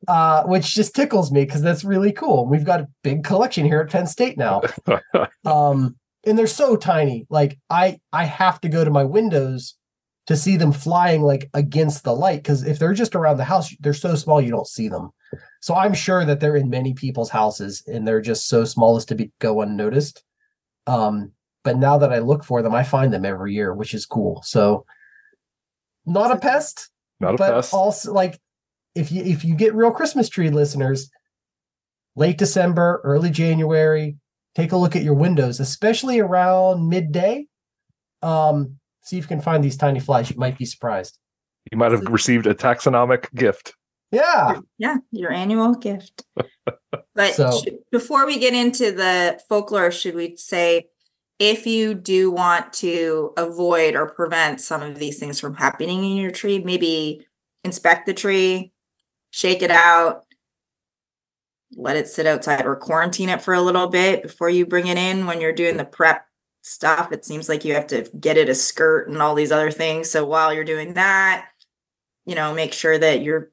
[0.08, 2.46] Uh which just tickles me because that's really cool.
[2.46, 4.60] We've got a big collection here at penn state now.
[5.46, 7.26] Um and they're so tiny.
[7.30, 9.74] Like i i have to go to my windows
[10.26, 13.74] to see them flying like against the light because if they're just around the house
[13.80, 15.10] they're so small you don't see them
[15.66, 19.04] so i'm sure that they're in many people's houses and they're just so small as
[19.04, 20.22] to be go unnoticed.
[20.86, 21.32] Um
[21.64, 24.40] but now that i look for them i find them every year which is cool.
[24.44, 24.86] So
[26.04, 26.88] not a pest
[27.18, 27.74] Not a but pest.
[27.74, 28.38] also like
[28.94, 31.10] if you if you get real christmas tree listeners
[32.14, 34.16] late december early january
[34.54, 37.44] take a look at your windows especially around midday.
[38.22, 40.30] Um see if you can find these tiny flies.
[40.30, 41.18] You might be surprised.
[41.72, 43.74] You might have received a taxonomic gift.
[44.12, 46.24] Yeah Yeah, your annual gift.
[47.14, 50.88] But So- should- before we get into the folklore, should we say
[51.38, 56.16] if you do want to avoid or prevent some of these things from happening in
[56.16, 57.26] your tree, maybe
[57.64, 58.72] inspect the tree,
[59.30, 60.24] shake it out,
[61.74, 64.96] let it sit outside or quarantine it for a little bit before you bring it
[64.98, 66.26] in when you're doing the prep
[66.62, 67.12] stuff.
[67.12, 70.10] It seems like you have to get it a skirt and all these other things.
[70.10, 71.48] So while you're doing that,
[72.24, 73.50] you know, make sure that you're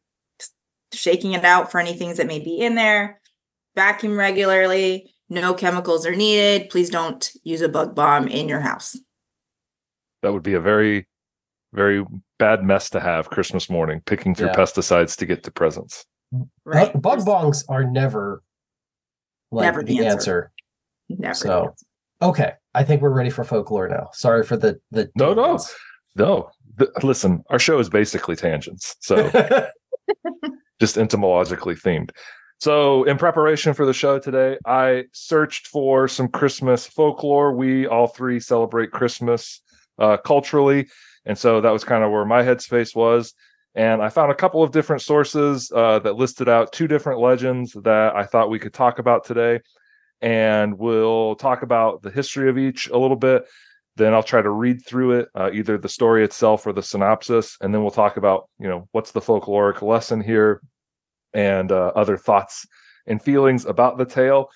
[0.94, 3.20] shaking it out for any things that may be in there.
[3.76, 5.12] Vacuum regularly.
[5.30, 6.70] No chemicals are needed.
[6.70, 8.96] Please don't use a bug bomb in your house.
[10.22, 11.08] That would be a very,
[11.74, 12.06] very
[12.40, 14.56] bad mess to have Christmas morning, picking through Yeah.
[14.56, 16.06] pesticides to get to presents.
[16.66, 16.92] Right?
[16.94, 18.42] bug, bug bongs are never
[19.52, 20.16] like Never the the answer.
[20.16, 20.52] answer.
[21.10, 21.34] Never.
[21.36, 21.86] So- answer.
[22.22, 25.44] okay i think we're ready for folklore now sorry for the the No, no.
[25.44, 25.76] tangents.
[26.16, 28.96] No, th- listen, our show is basically tangents.
[29.02, 29.16] So
[30.80, 32.12] just entomologically themed.
[32.60, 37.54] So, in preparation for the show today, I searched for some Christmas folklore.
[37.54, 39.62] We all three celebrate Christmas
[40.00, 40.88] uh, culturally.
[41.26, 43.34] And so that was kind of where my headspace was.
[43.76, 47.74] And I found a couple of different sources uh, that listed out two different legends
[47.84, 49.62] that I thought we could talk about today.
[50.22, 53.46] And we'll talk about the history of each a little bit.
[53.96, 57.58] Then I'll try to read through it, uh, either the story itself or the synopsis.
[57.62, 60.62] And then we'll talk about, you know, what's the folkloric lesson here
[61.34, 62.66] and uh, other thoughts
[63.08, 64.50] and feelings about the tale.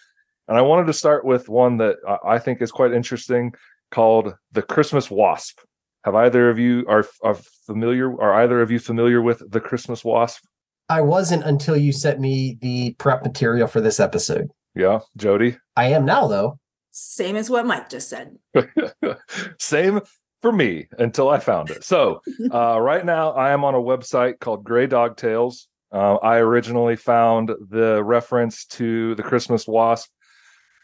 [0.47, 3.53] And I wanted to start with one that I- I think is quite interesting
[3.91, 5.59] called The Christmas Wasp.
[6.03, 7.35] Have either of you are, are
[7.65, 10.43] familiar are either of you familiar with the Christmas wasp?
[10.89, 15.57] i wasn't until you sent me the prep material for this episode Yeah, Jody.
[15.75, 16.57] i am now though
[16.97, 18.37] Same as what Mike just said.
[19.59, 20.01] Same
[20.41, 21.83] for me until I found it.
[21.83, 22.21] So
[22.51, 25.67] uh, right now I am on a website called Grey Dog Tales.
[25.91, 30.09] Uh, I originally found the reference to the Christmas wasp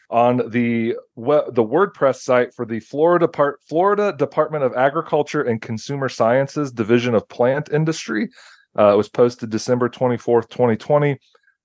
[0.08, 5.60] on the we- the WordPress site for the Florida part Florida Department of Agriculture and
[5.60, 8.30] Consumer Sciences Division of Plant Industry.
[8.78, 11.18] Uh, it was posted December 24th, 2020,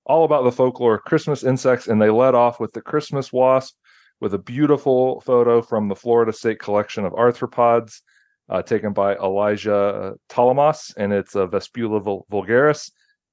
[0.06, 1.86] all about the folklore of Christmas insects.
[1.86, 3.74] And they led off with the Christmas wasp
[4.20, 8.02] with a beautiful photo from the Florida State Collection of Arthropods,
[8.48, 12.90] uh, taken by Elijah Talamas, and it's a Vespula vul- vulgaris.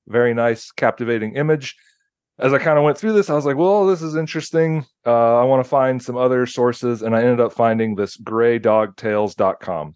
[0.08, 1.76] Very nice, captivating image.
[2.40, 4.86] As I kind of went through this, I was like, well, this is interesting.
[5.06, 9.96] Uh, I want to find some other sources, and I ended up finding this greydogtales.com.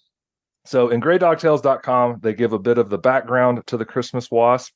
[0.66, 4.74] So in greydogtales.com, they give a bit of the background to the Christmas wasp.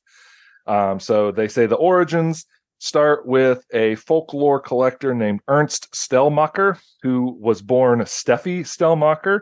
[0.66, 2.44] Um, so they say the origins
[2.78, 9.40] start with a folklore collector named Ernst Stellmacher, who was born Steffi Stellmacher,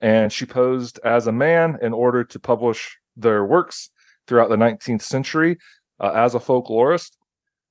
[0.00, 3.90] and she posed as a man in order to publish their works
[4.26, 5.56] throughout the 19th century
[6.00, 7.12] uh, as a folklorist.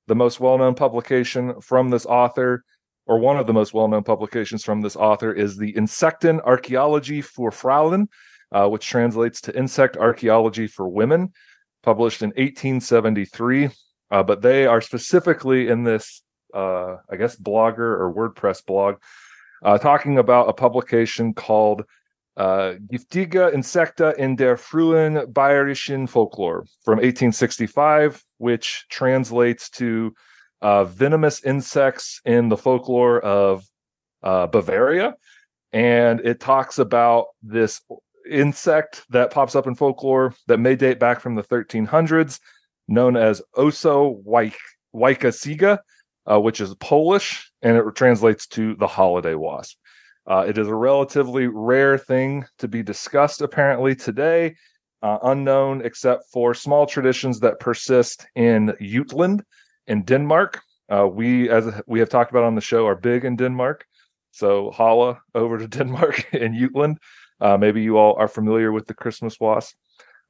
[0.06, 2.64] The most well known publication from this author,
[3.06, 7.24] or one of the most well known publications from this author, is the Insekten Archaeologie
[7.24, 8.08] für Frauen,
[8.52, 11.32] uh, which translates to Insect Archaeology for Women,
[11.82, 13.70] published in 1873
[14.10, 16.22] uh, but they are specifically in this,
[16.54, 18.96] uh, I guess, blogger or WordPress blog,
[19.64, 21.84] uh, talking about a publication called
[22.36, 30.14] uh, Giftige Insecta in der frühen bayerischen Folklore from 1865, which translates to
[30.62, 33.64] uh, venomous insects in the folklore of
[34.22, 35.14] uh, Bavaria.
[35.72, 37.80] And it talks about this
[38.28, 42.40] insect that pops up in folklore that may date back from the 1300s,
[42.88, 44.22] known as Oso
[44.94, 45.78] Wajkasiga,
[46.30, 49.78] uh, which is Polish, and it translates to the holiday wasp.
[50.26, 54.56] Uh, it is a relatively rare thing to be discussed, apparently, today,
[55.02, 59.44] uh, unknown except for small traditions that persist in Jutland
[59.86, 60.60] in Denmark.
[60.88, 63.84] Uh, we, as we have talked about on the show, are big in Denmark.
[64.32, 66.98] So, holla over to Denmark in Jutland.
[67.40, 69.76] Uh, maybe you all are familiar with the Christmas wasp.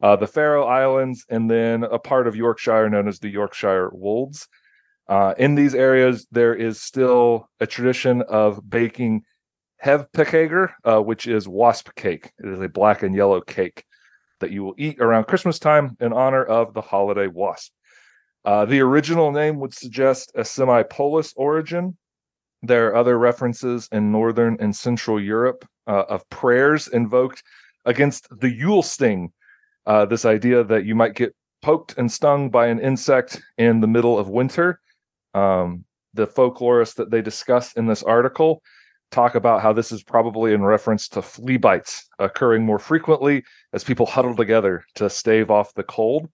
[0.02, 4.48] Uh, the Faroe Islands, and then a part of Yorkshire known as the Yorkshire Wolds.
[5.08, 9.22] Uh, in these areas, there is still a tradition of baking
[9.84, 12.32] hvepsekager, uh, which is wasp cake.
[12.38, 13.84] It is a black and yellow cake
[14.40, 17.72] that you will eat around Christmas time in honor of the holiday wasp.
[18.44, 21.96] Uh, the original name would suggest a semi Polish origin.
[22.62, 27.42] There are other references in Northern and Central Europe uh, of prayers invoked
[27.84, 29.32] against the Yule sting,
[29.86, 33.86] uh, this idea that you might get poked and stung by an insect in the
[33.86, 34.80] middle of winter.
[35.34, 35.84] Um,
[36.14, 38.62] the folklorists that they discuss in this article
[39.10, 43.84] talk about how this is probably in reference to flea bites occurring more frequently as
[43.84, 46.28] people huddle together to stave off the cold.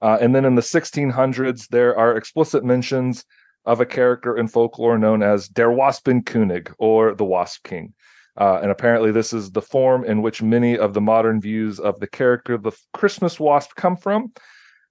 [0.00, 3.24] Uh, and then in the 1600s, there are explicit mentions
[3.64, 7.92] of a character in folklore known as Der Waspenkönig or the Wasp King.
[8.38, 11.98] Uh, and apparently, this is the form in which many of the modern views of
[11.98, 14.32] the character of the Christmas wasp come from.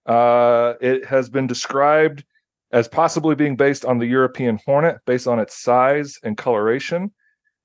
[0.06, 2.26] Uh, it has been described
[2.72, 7.12] as possibly being based on the European hornet based on its size and coloration,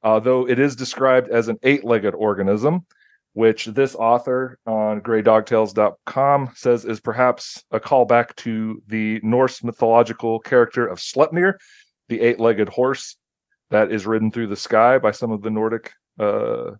[0.04, 2.86] uh, though it is described as an eight legged organism,
[3.32, 10.86] which this author on greydogtales.com says is perhaps a callback to the Norse mythological character
[10.86, 11.54] of Sleipnir,
[12.08, 13.16] the eight legged horse
[13.72, 16.70] that is ridden through the sky by some of the Nordic uh,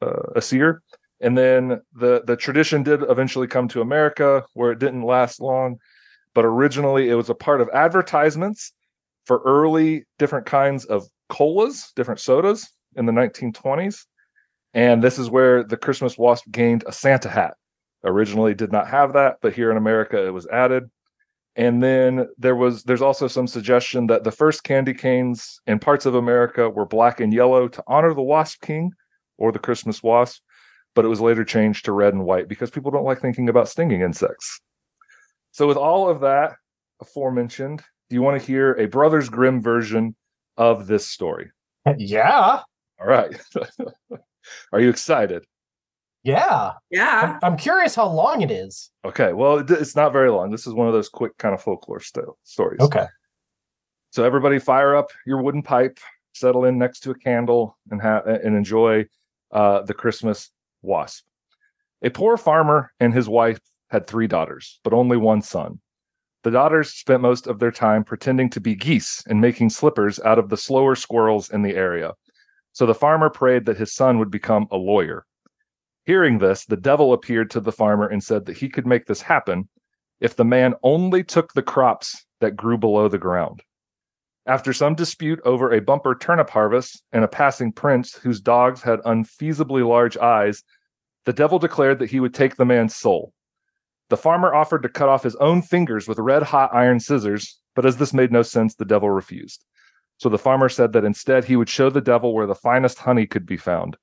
[0.00, 0.82] uh, Aesir.
[1.20, 5.78] And then the, the tradition did eventually come to America, where it didn't last long
[6.38, 8.72] but originally it was a part of advertisements
[9.24, 14.06] for early different kinds of colas, different sodas in the 1920s.
[14.72, 17.54] And this is where the Christmas wasp gained a Santa hat.
[18.04, 20.88] Originally did not have that, but here in America it was added.
[21.58, 26.06] And then there was there's also some suggestion that the first candy canes in parts
[26.06, 28.92] of America were black and yellow to honor the wasp king
[29.38, 30.40] or the Christmas wasp,
[30.94, 33.68] but it was later changed to red and white because people don't like thinking about
[33.68, 34.60] stinging insects.
[35.50, 36.52] So, with all of that
[37.00, 40.14] aforementioned, do you want to hear a Brothers Grimm version
[40.56, 41.50] of this story?
[41.96, 42.60] Yeah.
[43.00, 43.34] All right.
[44.72, 45.44] Are you excited?
[46.24, 46.72] Yeah.
[46.90, 47.38] Yeah.
[47.42, 48.90] I'm, I'm, curious how long it is.
[49.04, 49.32] Okay.
[49.32, 50.50] Well, it's not very long.
[50.50, 52.80] This is one of those quick kind of folklore style stories.
[52.80, 53.06] Okay.
[54.10, 55.98] So everybody fire up your wooden pipe,
[56.34, 59.06] settle in next to a candle, and have and enjoy
[59.52, 60.50] uh, the Christmas
[60.82, 61.24] wasp.
[62.02, 63.60] A poor farmer and his wife
[63.90, 65.80] had three daughters, but only one son.
[66.44, 70.38] The daughters spent most of their time pretending to be geese and making slippers out
[70.38, 72.12] of the slower squirrels in the area.
[72.72, 75.26] So the farmer prayed that his son would become a lawyer.
[76.08, 79.20] Hearing this, the devil appeared to the farmer and said that he could make this
[79.20, 79.68] happen
[80.20, 83.62] if the man only took the crops that grew below the ground.
[84.46, 89.00] After some dispute over a bumper turnip harvest and a passing prince whose dogs had
[89.04, 90.62] unfeasibly large eyes,
[91.26, 93.34] the devil declared that he would take the man's soul.
[94.08, 97.84] The farmer offered to cut off his own fingers with red hot iron scissors, but
[97.84, 99.62] as this made no sense, the devil refused.
[100.16, 103.26] So the farmer said that instead he would show the devil where the finest honey
[103.26, 103.98] could be found.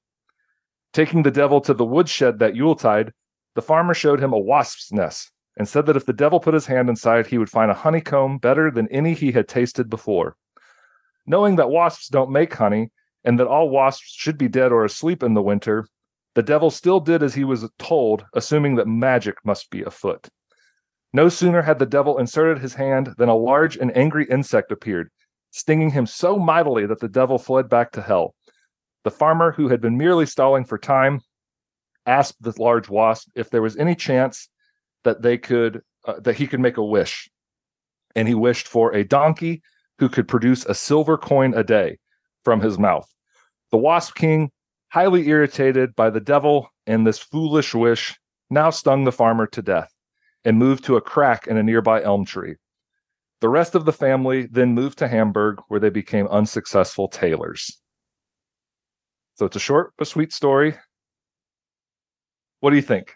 [0.95, 3.11] Taking the devil to the woodshed that Yuletide,
[3.53, 6.67] the farmer showed him a wasp's nest and said that if the devil put his
[6.67, 10.37] hand inside, he would find a honeycomb better than any he had tasted before.
[11.27, 12.91] Knowing that wasps don't make honey
[13.25, 15.85] and that all wasps should be dead or asleep in the winter,
[16.33, 20.29] the devil still did as he was told, assuming that magic must be afoot.
[21.11, 25.09] No sooner had the devil inserted his hand than a large and angry insect appeared,
[25.51, 28.33] stinging him so mightily that the devil fled back to hell.
[29.05, 31.21] The farmer, who had been merely stalling for time,
[32.07, 34.49] asked the large wasp if there was any chance
[35.03, 37.29] that they could uh, that he could make a wish.
[38.15, 39.61] And he wished for a donkey
[39.99, 41.99] who could produce a silver coin a day
[42.43, 43.07] from his mouth.
[43.71, 44.51] The wasp king
[44.89, 48.17] highly irritated by the devil and this foolish wish,
[48.49, 49.93] now stung the farmer to death
[50.43, 52.55] and moved to a crack in a nearby elm tree.
[53.41, 57.79] The rest of the family then moved to Hamburg, where they became unsuccessful tailors.
[59.35, 60.75] So it's a short but sweet story.
[62.61, 63.13] What do you think?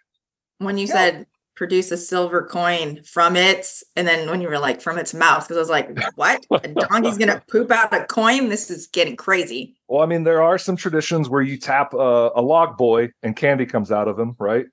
[0.61, 0.93] when you Yeah.
[0.93, 3.65] said produce a silver coin from it,
[3.95, 6.45] and then when you were like from its mouth, because I was like, what?
[6.51, 8.49] A donkey's gonna poop out a coin?
[8.49, 9.75] This is getting crazy.
[9.87, 13.35] Well, I mean, there are some traditions where you tap a, a log boy and
[13.35, 14.65] candy comes out of him, right?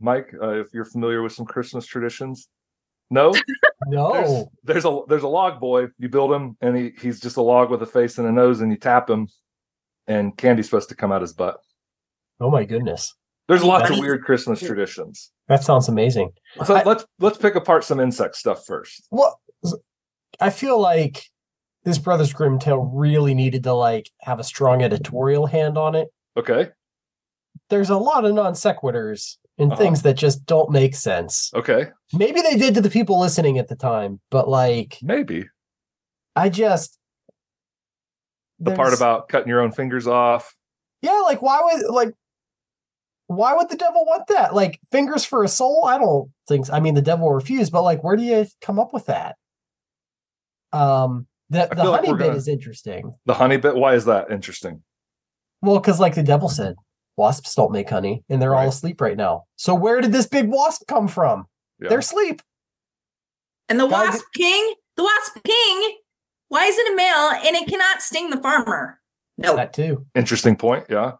[0.00, 2.48] Mike, uh, if you're familiar with some Christmas traditions,
[3.10, 3.32] no,
[3.90, 4.50] there's, No.
[4.62, 5.88] there's a there's a log boy.
[5.98, 8.60] You build him, and he, he's just a log with a face and a nose,
[8.60, 9.28] and you tap him,
[10.06, 11.56] and candy's supposed to come out his butt.
[12.40, 13.14] Oh my goodness.
[13.48, 15.30] There's lots of weird Christmas traditions.
[15.48, 16.30] That sounds amazing.
[16.64, 19.06] So I- let's let's pick apart some insect stuff first.
[19.10, 19.38] Well,
[20.40, 21.24] I feel like
[21.84, 26.08] this Brothers Grimm tale really needed to like have a strong editorial hand on it.
[26.36, 26.70] Okay,
[27.70, 29.80] There's a lot of non sequiturs and Uh-huh.
[29.80, 31.50] things that just don't make sense.
[31.54, 35.44] okay, Maybe they did to the people listening at the time, but like maybe
[36.34, 36.98] I just
[38.64, 40.54] the part about cutting your own fingers off.
[41.02, 42.12] yeah, like why would like
[43.26, 44.54] why would the devil want that?
[44.54, 45.84] Like fingers for a soul?
[45.86, 46.66] I don't think.
[46.72, 49.36] I mean, the devil refused, but like, where do you come up with that?
[50.72, 53.12] Um, the the feel like honey bit gonna- is interesting.
[53.26, 53.76] The honey bit.
[53.76, 54.82] Why is that interesting?
[55.62, 56.74] Well, because like the devil said,
[57.16, 59.44] wasps don't make honey, and they're all asleep right now.
[59.56, 61.46] So where did this big wasp come from?
[61.80, 61.88] Yeah.
[61.88, 62.42] They're asleep.
[63.68, 65.96] And the Guys- wasp king, the wasp king,
[66.54, 69.00] why is it a male and it cannot sting the farmer?
[69.36, 69.56] No.
[69.56, 70.06] That too.
[70.14, 70.86] Interesting point.
[70.88, 71.14] Yeah.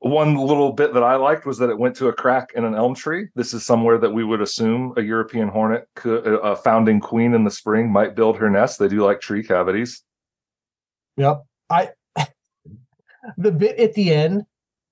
[0.00, 2.74] One little bit that I liked was that it went to a crack in an
[2.74, 3.28] elm tree.
[3.36, 7.32] This is somewhere that we would assume a European hornet, could, uh, a founding queen
[7.32, 8.80] in the spring, might build her nest.
[8.80, 10.02] They do like tree cavities.
[11.16, 11.44] Yep.
[11.70, 11.90] I
[13.38, 14.42] the bit at the end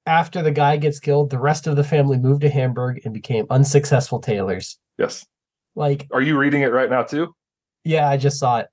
[0.07, 3.47] after the guy gets killed, the rest of the family moved to Hamburg and became
[3.51, 4.79] unsuccessful tailors.
[4.99, 5.27] Yes.
[5.75, 7.35] Like, Are you reading it right now too?
[7.83, 8.69] yeah, I just saw it.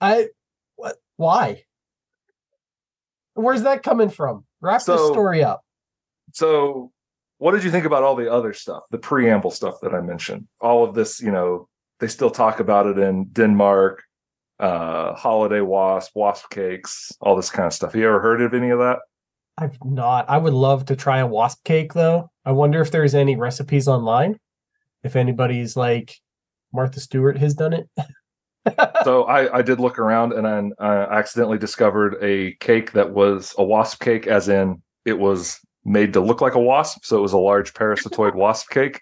[0.00, 0.28] I
[0.76, 1.64] what why?
[3.34, 4.44] Where's that coming from?
[4.60, 5.62] Wrap this So- story up.
[6.32, 6.90] So,
[7.38, 10.46] what did you think about all the other stuff, the preamble stuff that I mentioned?
[10.60, 11.68] All of this, you know,
[12.00, 14.02] they still talk about it in Denmark,
[14.60, 17.92] uh, holiday wasp, wasp cakes, all this kind of stuff.
[17.92, 18.98] Have you ever heard of any of that?
[19.56, 20.28] I've not.
[20.28, 22.30] I would love to try a wasp cake though.
[22.44, 24.38] I wonder if there's any recipes online.
[25.02, 26.14] If anybody's like
[26.72, 27.88] Martha Stewart has done it.
[29.04, 33.54] so I, I did look around and then I accidentally discovered a cake that was
[33.58, 37.04] a wasp cake, as in it was made to look like a wasp.
[37.04, 39.00] So it was a large parasitoid wasp cake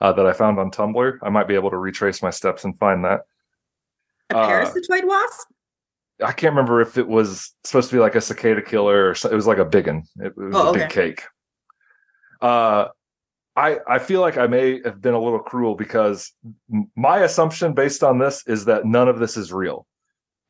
[0.00, 1.18] uh, that I found on Tumblr.
[1.22, 3.20] I might be able to retrace my steps and find that.
[4.30, 5.48] A Uh, parasitoid wasp?
[6.22, 9.30] I can't remember if it was supposed to be like a cicada killer or so,
[9.30, 10.02] it was like a big one.
[10.16, 11.22] It, it was Oh, a big cake.
[12.40, 12.88] Uh,
[13.58, 16.32] I I feel like I may have been a little cruel because
[16.96, 19.86] my assumption based on this is that none of this is real.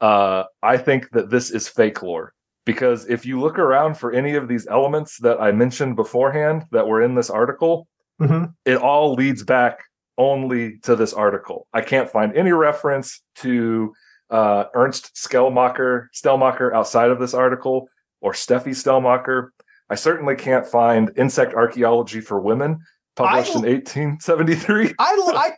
[0.01, 2.35] Uh, I think that this is fake lore
[2.67, 6.87] because if you look around for any of these elements that I mentioned beforehand that
[6.87, 7.89] were in this article,
[8.21, 8.53] Mhm.
[8.65, 9.79] it all leads back
[10.19, 11.67] only to this article.
[11.73, 13.95] I can't find any reference to
[14.31, 17.89] uh, Ernst Stellmacher, Stellmacher outside of this article
[18.21, 19.49] or Steffi Stellmacher.
[19.89, 22.81] I certainly can't find Insect Archaeology for Women,
[23.19, 24.95] published in 1873.
[24.99, 25.51] I, I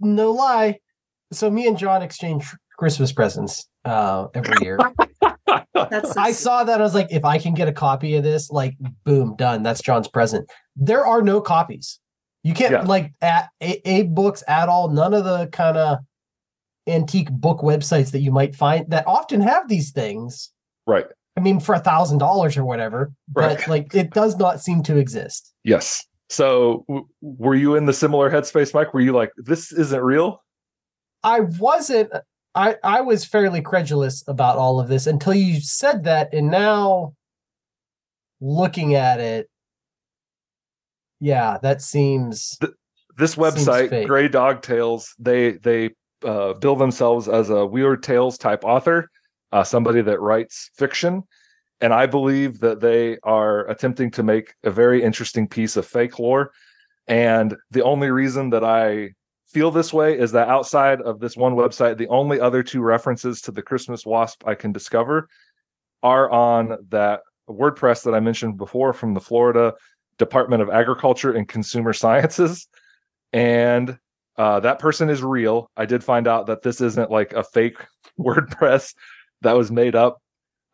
[0.00, 0.78] no lie.
[1.32, 2.46] So me and John exchange
[2.78, 4.78] Christmas presents uh, every year.
[5.74, 6.36] That's so I sweet.
[6.36, 6.80] saw that.
[6.80, 8.74] I was like, if I can get a copy of this, like,
[9.04, 9.62] boom, done.
[9.62, 10.48] That's John's present.
[10.76, 11.98] There are no copies.
[12.42, 12.82] You can't Yeah.
[12.82, 14.88] like at a, a books at all.
[14.90, 15.98] None of the kind of
[16.86, 20.50] antique book websites that you might find that often have these things.
[20.86, 21.06] Right.
[21.36, 23.68] I mean, for a thousand dollars or whatever, but Right.
[23.68, 25.52] like it does not seem to exist.
[25.64, 26.04] Yes.
[26.34, 28.92] So, w- were you in the similar headspace, Mike?
[28.92, 30.42] Were you like, this isn't real?
[31.22, 32.12] I wasn't.
[32.54, 37.14] I I was fairly credulous about all of this until you said that, and now
[38.40, 39.48] looking at it,
[41.20, 42.58] yeah, that seems
[43.16, 45.90] this website grey dog tales they they
[46.24, 49.08] uh, bill themselves as a weird tales type author
[49.52, 51.22] uh, somebody that writes fiction
[51.84, 56.18] and i believe that they are attempting to make a very interesting piece of fake
[56.18, 56.50] lore
[57.06, 59.10] and the only reason that i
[59.46, 63.40] feel this way is that outside of this one website the only other two references
[63.40, 65.28] to the christmas wasp i can discover
[66.02, 69.74] are on that wordpress that i mentioned before from the florida
[70.16, 72.66] department of agriculture and consumer sciences
[73.34, 73.98] and
[74.36, 75.70] uh, that person is real.
[75.76, 77.76] I did find out that this isn't like a fake
[78.18, 78.94] WordPress
[79.42, 80.18] that was made up.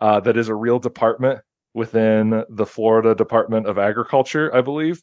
[0.01, 1.41] Uh, that is a real department
[1.75, 5.03] within the Florida Department of Agriculture, I believe.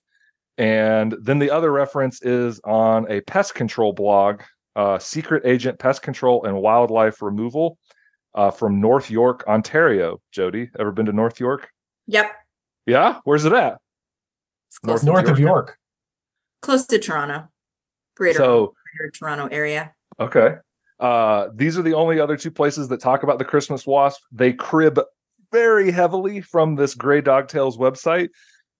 [0.57, 4.41] And then the other reference is on a pest control blog,
[4.75, 7.77] uh, Secret Agent Pest Control and Wildlife Removal
[8.33, 10.19] uh, from North York, Ontario.
[10.31, 11.69] Jody, ever been to North York?
[12.07, 12.31] Yep.
[12.85, 13.77] Yeah, where's it at?
[14.69, 15.77] It's close, North North of York.
[16.61, 17.49] close to Toronto,
[18.15, 19.93] greater, So greater Toronto area.
[20.19, 20.55] Okay.
[20.99, 24.21] Uh, these are the only other two places that talk about the Christmas wasp.
[24.31, 24.99] They crib
[25.51, 28.29] very heavily from this Grey Dog Tales website.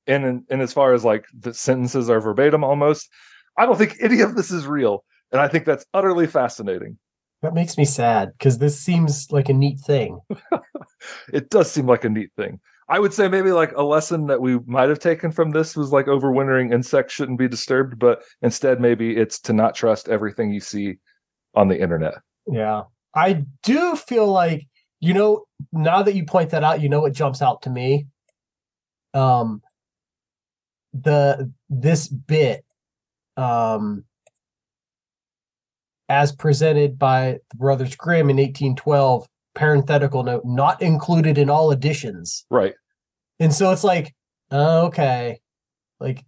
[0.07, 3.09] And, in, and as far as like the sentences are verbatim almost,
[3.57, 5.03] I don't think any of this is real.
[5.31, 6.97] And I think that's utterly fascinating.
[7.41, 10.19] That makes me sad because this seems like a neat thing.
[11.33, 12.59] It does seem like a neat thing.
[12.89, 15.91] I would say maybe like a lesson that we might have taken from this was
[15.91, 20.61] like overwintering insects shouldn't be disturbed, but instead maybe it's to not trust everything you
[20.61, 20.97] see
[21.57, 22.15] on the internet.
[22.45, 22.83] Yeah.
[23.15, 24.67] I do feel like,
[24.99, 28.07] you know, now that you point that out, you know what jumps out to me?
[29.13, 29.61] Um
[30.93, 32.63] the this bit
[33.35, 34.05] um
[36.09, 42.45] as presented by the Brothers Grimm in 1812, parenthetical note, not included in all editions.
[42.49, 42.75] Right.
[43.39, 44.15] And so it's like,
[44.51, 45.41] oh, okay,
[45.99, 46.23] like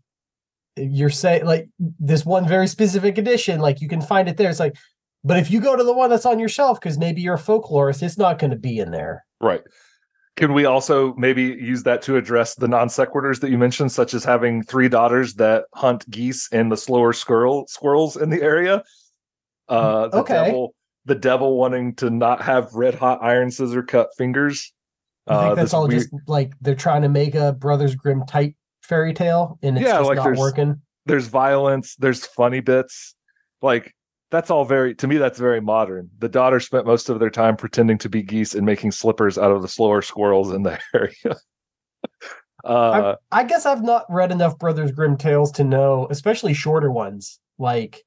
[0.75, 4.49] you're saying, like this one very specific edition, like you can find it there.
[4.49, 4.75] It's like,
[5.23, 7.39] but if you go to the one that's on your shelf, because maybe you're a
[7.39, 9.25] folklorist, it's not going to be in there.
[9.41, 9.61] Right.
[10.35, 14.13] Can we also maybe use that to address the non sequiturs that you mentioned, such
[14.13, 18.83] as having three daughters that hunt geese and the slower squirrel squirrels in the area?
[19.67, 20.33] Uh, the Okay.
[20.45, 20.73] devil,
[21.05, 24.71] the devil wanting to not have red hot iron scissor cut fingers.
[25.27, 28.23] I think Uh, that's all weird- just like they're trying to make a Brothers Grimm
[28.25, 30.81] type fairy tale, and it's Yeah, just like not there's- working.
[31.05, 33.13] there's violence, there's funny bits.
[33.61, 33.93] Like
[34.31, 36.09] that's all very to me that's very modern.
[36.19, 39.51] The daughter spent most of their time pretending to be geese and making slippers out
[39.51, 41.35] of the slower squirrels in the area.
[42.63, 47.39] uh I guess I've not read enough Brothers Grimm tales to know, especially shorter ones.
[47.57, 48.03] Like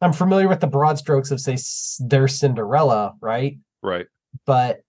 [0.00, 1.56] I'm familiar with the broad strokes of say
[2.00, 3.58] their Cinderella, right?
[3.82, 4.06] right.
[4.44, 4.80] But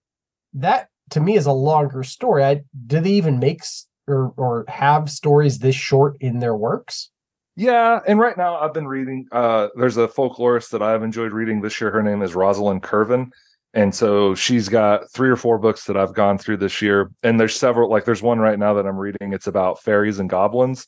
[0.53, 2.43] that to me is a longer story.
[2.43, 3.61] I, do they even make
[4.07, 7.09] or or have stories this short in their works?
[7.57, 9.27] Yeah, and right now I've been reading.
[9.31, 11.89] Uh, there's a folklorist that I've enjoyed reading this year.
[11.89, 13.31] Her name is Rosalind Kerven,
[13.73, 17.09] and so she's got three or four books that I've gone through this year.
[17.23, 17.89] And there's several.
[17.89, 19.33] Like there's one right now that I'm reading.
[19.33, 20.85] It's about fairies and goblins,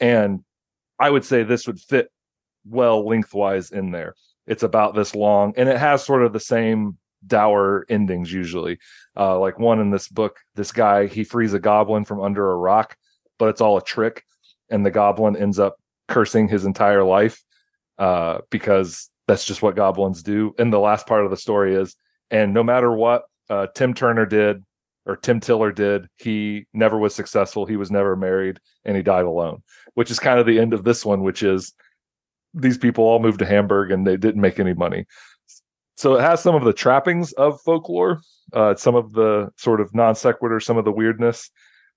[0.00, 0.42] and
[0.98, 2.10] I would say this would fit
[2.64, 4.14] well lengthwise in there.
[4.46, 6.96] It's about this long, and it has sort of the same
[7.26, 8.78] dour endings usually.
[9.18, 12.56] Uh, like one in this book, this guy he frees a goblin from under a
[12.56, 12.96] rock,
[13.38, 14.24] but it's all a trick,
[14.70, 15.76] and the goblin ends up
[16.10, 17.42] cursing his entire life
[17.98, 20.54] uh, because that's just what goblins do.
[20.58, 21.96] And the last part of the story is,
[22.30, 24.62] and no matter what uh, Tim Turner did
[25.06, 27.64] or Tim Tiller did, he never was successful.
[27.64, 29.62] He was never married, and he died alone.
[29.94, 31.72] Which is kind of the end of this one, which is
[32.52, 35.06] these people all moved to Hamburg and they didn't make any money.
[35.96, 38.20] So it has some of the trappings of folklore,
[38.52, 41.50] uh, some of the sort of non sequitur, some of the weirdness.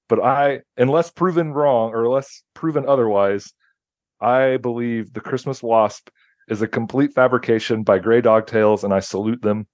[0.10, 3.54] But I, unless proven wrong or unless proven otherwise,
[4.24, 6.10] I believe the Christmas Wasp
[6.48, 9.68] is a complete fabrication by Grey Dog Tales, and I salute them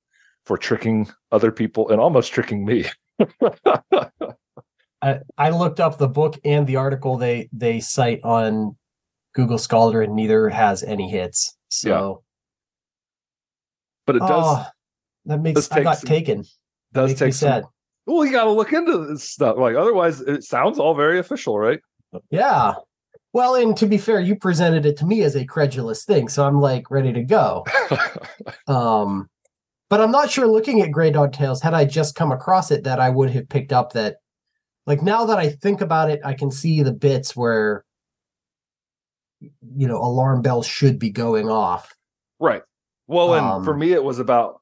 [0.45, 2.85] for tricking other people and almost tricking me.
[5.01, 8.75] I, I looked up the book and the article they they cite on
[9.33, 11.55] Google Scholar, and neither has any hits.
[11.69, 12.23] So
[14.05, 14.65] but it does Oh,
[15.25, 16.43] that makes I got some- taken.
[16.93, 17.47] does take some.
[17.49, 17.63] sad.
[18.05, 19.57] Well, you got to look into this stuff.
[19.57, 21.79] Like otherwise, it sounds all very official, right?
[22.31, 22.73] Yeah.
[23.31, 26.45] Well, and to be fair, you presented it to me as a credulous thing, so
[26.45, 27.65] I'm like ready to go.
[28.67, 29.29] Um,
[29.89, 30.47] but I'm not sure.
[30.47, 33.49] Looking at Grey Dog Tales, had I just come across it, that I would have
[33.49, 34.17] picked up that.
[34.85, 37.83] Like now that I think about it, I can see the bits where,
[39.39, 41.95] you know, alarm bells should be going off.
[42.39, 42.61] Right.
[43.07, 44.61] Well, and for Um, me, it was about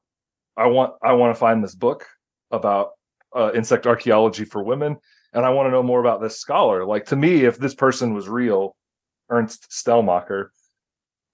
[0.56, 2.06] I want I want to find this book
[2.50, 2.90] about
[3.36, 4.96] uh, insect archaeology for women,
[5.32, 6.84] and I want to know more about this scholar.
[6.84, 8.76] Like to me, if this person was real,
[9.30, 10.48] Ernst Stellmacher,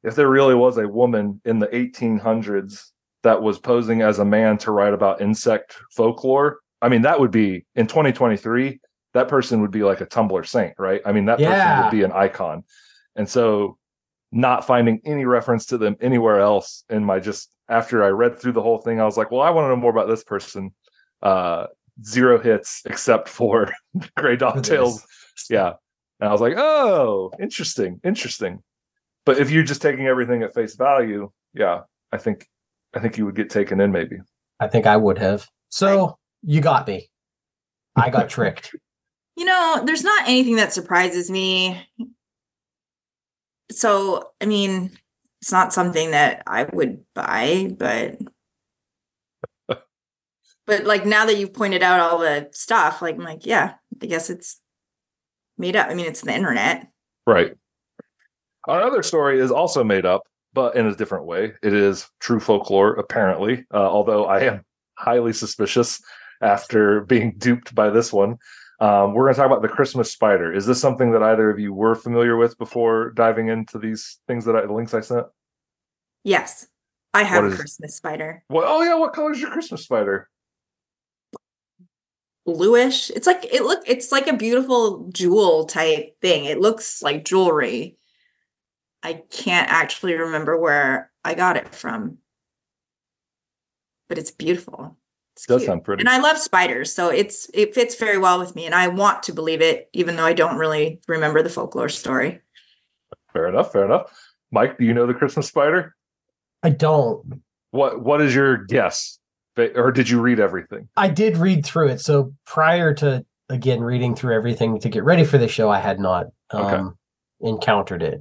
[0.03, 2.91] if there really was a woman in the 1800s
[3.23, 7.31] that was posing as a man to write about insect folklore, I mean, that would
[7.31, 8.81] be in 2023.
[9.15, 11.01] That person would be like a Tumblr saint, right?
[11.07, 12.65] I mean, that person would be an icon.
[13.17, 13.79] And so
[14.33, 18.53] not finding any reference to them anywhere else in my just after I read through
[18.53, 20.75] the whole thing, I was like, well, I want to know more about this person.
[21.23, 21.67] Uh
[22.03, 23.73] zero hits except for
[24.17, 25.05] Grey Dog Tales.
[25.51, 25.75] Yeah.
[26.21, 28.63] And I was like, oh, interesting, interesting.
[29.27, 31.81] But if you're just taking everything at face value, yeah,
[32.13, 32.47] I think
[32.95, 34.19] I think you would get taken in maybe.
[34.61, 35.47] I think I would have.
[35.69, 37.09] So you got me.
[37.97, 38.75] I got tricked.
[39.37, 41.85] You know, there's not anything that surprises me.
[43.69, 44.93] So, I mean,
[45.43, 48.17] it's not something that I would buy, but
[50.67, 54.07] but like now that you've pointed out all the stuff, like I'm like, yeah, I
[54.07, 54.61] guess it's
[55.59, 55.89] made up.
[55.89, 56.89] I mean, it's the internet.
[57.27, 57.55] Right.
[58.67, 60.23] Our other story is also made up,
[60.55, 61.53] but in a different way.
[61.63, 64.65] It is true folklore, apparently, uh, although I am
[64.97, 66.01] highly suspicious
[66.41, 68.39] after being duped by this one.
[68.81, 70.53] Um, we're going to talk about the Christmas spider.
[70.53, 74.45] Is this something that either of you were familiar with before diving into these things
[74.47, 75.27] that I, the links I sent?
[76.25, 76.67] Yes,
[77.13, 78.43] I have What a is- Christmas spider.
[78.49, 80.29] Well, oh yeah, what color is your Christmas spider?
[82.47, 83.11] Bluish.
[83.11, 83.83] It's like it look.
[83.87, 86.45] It's like a beautiful jewel type thing.
[86.45, 87.97] It looks like jewelry.
[89.03, 92.19] I can't actually remember where I got it from,
[94.09, 94.97] but it's beautiful.
[95.35, 95.67] It's Does cute.
[95.67, 96.01] sound pretty.
[96.01, 99.23] And I love spiders, so it's it fits very well with me, and I want
[99.25, 102.41] to believe it, even though I don't really remember the folklore story.
[103.33, 103.73] Fair enough.
[103.73, 104.13] Fair enough.
[104.53, 105.97] Mike, do you know the Christmas spider?
[106.63, 107.43] I don't.
[107.73, 109.19] What What is your guess?
[109.57, 110.89] Or did you read everything?
[110.97, 112.01] I did read through it.
[112.01, 116.01] So prior to again reading through everything to get ready for the show, I had
[116.01, 116.77] not Okay.
[116.77, 116.97] um,
[117.41, 118.21] encountered it.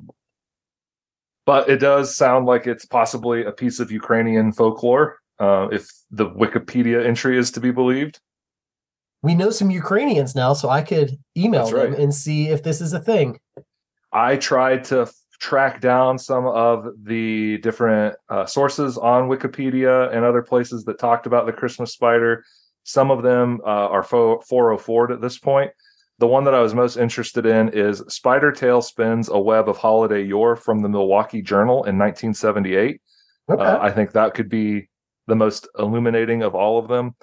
[1.46, 6.26] but it does sound like it's possibly a piece of Ukrainian folklore, uh, if the
[6.30, 8.20] Wikipedia entry is to be believed.
[9.24, 12.00] We know some Ukrainians now, so I could email That's them right.
[12.00, 13.40] and see if this is a thing.
[14.12, 15.10] I tried to
[15.44, 21.26] track down some of the different uh, sources on Wikipedia and other places that talked
[21.26, 22.46] about the Christmas spider.
[22.86, 25.70] Some of them uh, are fo- 404 at this point.
[26.20, 29.76] The one that I was most interested in is Spider Tail Spins a Web of
[29.76, 33.02] Holiday Yore from the Milwaukee Journal in 1978.
[33.52, 33.62] Okay.
[33.62, 34.88] Uh, I think that could be
[35.28, 37.16] the most illuminating of all of them.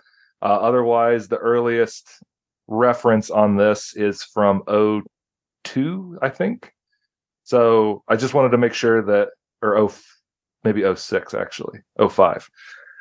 [0.42, 2.06] Uh, otherwise, the earliest
[2.68, 6.70] reference on this is from 02, I think.
[7.50, 9.28] So I just wanted to make sure that,
[9.60, 9.92] or oh,
[10.64, 12.48] maybe 06 actually, 05.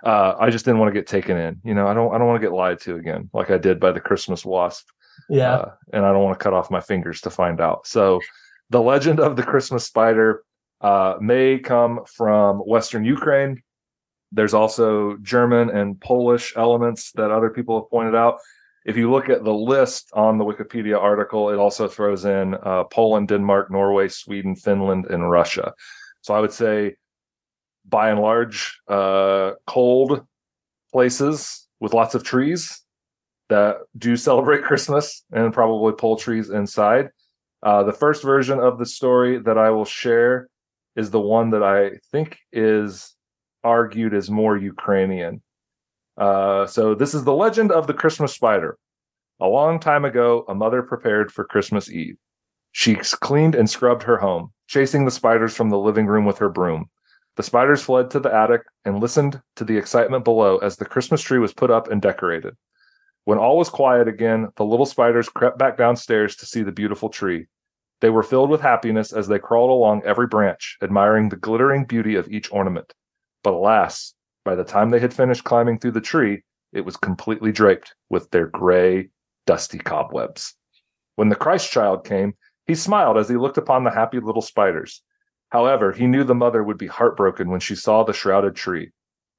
[0.04, 1.62] Uh, I just didn't want to get taken in.
[1.64, 3.80] You know, I don't, I don't want to get lied to again, like I did
[3.80, 4.88] by the Christmas wasp
[5.30, 5.54] yeah.
[5.54, 7.88] uh, and I don't want to cut off my fingers to find out.
[7.88, 8.22] So,
[8.70, 10.44] the legend of the Christmas spider
[10.82, 13.64] uh, may come from Western Ukraine.
[14.32, 18.38] There's also German and Polish elements that other people have pointed out.
[18.90, 22.86] If you look at the list on the Wikipedia article, it also throws in uh,
[22.86, 25.74] Poland, Denmark, Norway, Sweden, Finland, and Russia.
[26.22, 26.96] So I would say,
[27.88, 30.26] by and large, uh, cold
[30.92, 32.82] places with lots of trees
[33.50, 37.10] that do celebrate Christmas and probably pull trees inside.
[37.62, 40.50] Uh, the first version of the story that I will share
[40.96, 43.16] is the one that I think is
[43.64, 45.44] argued as more Ukrainian.
[46.20, 48.78] Uh, so, this is the legend of the Christmas spider.
[49.40, 52.18] A long time ago, a mother prepared for Christmas Eve.
[52.74, 56.50] She cleaned and scrubbed her home, chasing the spiders from the living room with her
[56.50, 56.90] broom.
[57.38, 61.22] The spiders fled to the attic and listened to the excitement below as the Christmas
[61.22, 62.58] tree was put up and decorated.
[63.24, 67.08] When all was quiet again, the little spiders crept back downstairs to see the beautiful
[67.08, 67.48] tree.
[68.02, 72.16] They were filled with happiness as they crawled along every branch, admiring the glittering beauty
[72.16, 72.94] of each ornament.
[73.44, 74.14] But alas,
[74.44, 78.30] by the time they had finished climbing through the tree, it was completely draped with
[78.32, 79.10] their gray,
[79.46, 80.56] dusty cobwebs.
[81.16, 82.34] When the Christ child came,
[82.66, 85.02] he smiled as he looked upon the happy little spiders.
[85.50, 88.92] However, he knew the mother would be heartbroken when she saw the shrouded tree.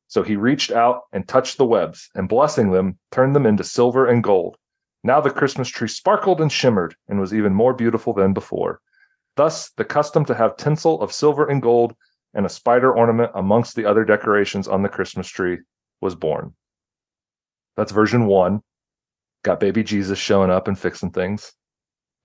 [0.09, 4.07] So he reached out and touched the webs, and blessing them, turned them into silver
[4.07, 4.57] and gold.
[5.05, 8.81] Now the Christmas tree sparkled and shimmered and was even more beautiful than before.
[9.37, 11.95] Thus, the custom to have tinsel of silver and gold
[12.35, 15.59] and a spider ornament amongst the other decorations on the Christmas tree
[16.01, 16.55] was born.
[17.77, 18.63] That's version one.
[19.43, 21.53] Got baby Jesus showing up and fixing things.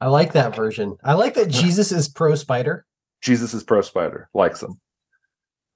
[0.01, 0.97] I like that version.
[1.03, 2.85] I like that Jesus is pro spider.
[3.21, 4.79] Jesus is pro spider, likes them.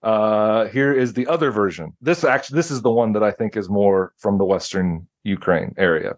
[0.01, 1.93] Uh, here is the other version.
[2.01, 5.73] This actually, this is the one that I think is more from the Western Ukraine
[5.77, 6.15] area.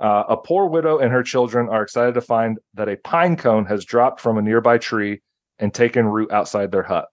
[0.00, 3.66] Uh, a poor widow and her children are excited to find that a pine cone
[3.66, 5.20] has dropped from a nearby tree
[5.58, 7.08] and taken root outside their hut.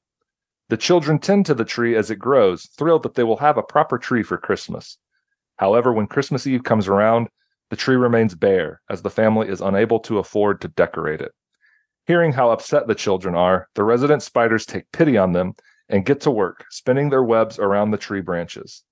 [0.69, 3.63] The children tend to the tree as it grows, thrilled that they will have a
[3.63, 4.97] proper tree for Christmas.
[5.57, 7.27] However, when Christmas Eve comes around,
[7.69, 11.31] the tree remains bare as the family is unable to afford to decorate it.
[12.07, 15.53] Hearing how upset the children are, the resident spiders take pity on them
[15.89, 18.83] and get to work, spinning their webs around the tree branches.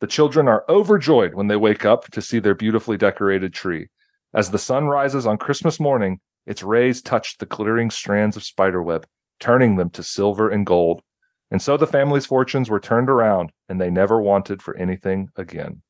[0.00, 3.88] The children are overjoyed when they wake up to see their beautifully decorated tree.
[4.34, 9.06] As the sun rises on Christmas morning, its rays touch the glittering strands of spiderweb,
[9.40, 11.02] turning them to silver and gold.
[11.50, 15.82] And so the family's fortunes were turned around, and they never wanted for anything again.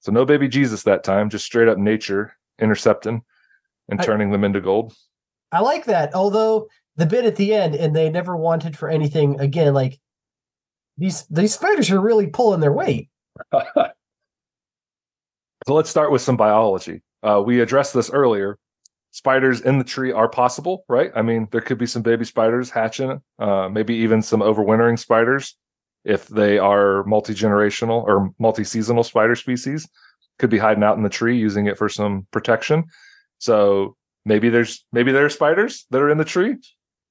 [0.00, 3.22] So no baby Jesus that time, just straight up nature intercepting
[3.88, 4.94] and I- turning them into gold.
[5.52, 6.14] I like that.
[6.14, 9.74] Although the bit at the end, and they never wanted for anything again.
[9.74, 10.00] Like
[10.96, 13.08] these these spiders are really pulling their weight.
[15.66, 17.02] So let's start with some biology.
[17.22, 18.58] Uh, we addressed this earlier.
[19.12, 21.12] Spiders in the tree are possible, right?
[21.14, 25.56] I mean, there could be some baby spiders hatching, uh, maybe even some overwintering spiders
[26.04, 29.88] if they are multi generational or multi seasonal spider species,
[30.38, 32.84] could be hiding out in the tree using it for some protection.
[33.38, 36.56] So maybe there's maybe there are spiders that are in the tree.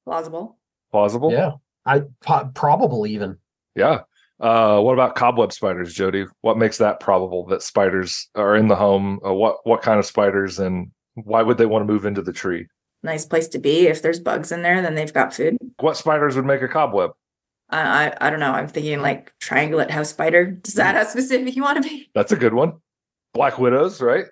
[0.06, 0.58] Plausible.
[0.92, 1.32] Plausible.
[1.32, 1.54] Yeah,
[1.86, 3.38] I po- probable even.
[3.76, 4.02] Yeah.
[4.40, 6.26] Uh, what about cobweb spiders, Jody?
[6.42, 9.20] What makes that probable that spiders are in the home?
[9.26, 12.34] Uh, what what kind of spiders, and why would they want to move into the
[12.34, 12.68] tree?
[13.04, 13.88] Nice place to be.
[13.88, 15.58] If there's bugs in there, then they've got food.
[15.80, 17.12] What spiders would make a cobweb?
[17.70, 18.52] I I, I don't know.
[18.52, 20.46] I'm thinking like triangulate house spider.
[20.46, 22.10] Does that how specific you want to be?
[22.14, 22.74] That's a good one.
[23.34, 24.26] Black widows, right?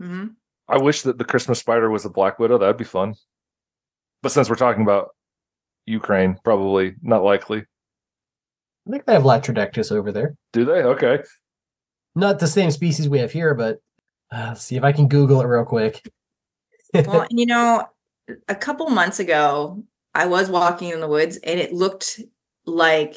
[0.00, 0.26] hmm
[0.66, 2.56] I wish that the Christmas spider was a black widow.
[2.56, 3.14] That'd be fun.
[4.22, 5.10] But since we're talking about
[5.84, 7.58] Ukraine, probably not likely.
[8.86, 10.36] I think they have Latrodectus over there.
[10.54, 10.82] Do they?
[10.82, 11.18] Okay.
[12.14, 13.80] Not the same species we have here, but
[14.34, 16.08] uh, see if I can Google it real quick.
[16.92, 17.86] Well, you know,
[18.48, 22.20] a couple months ago, I was walking in the woods and it looked
[22.66, 23.16] like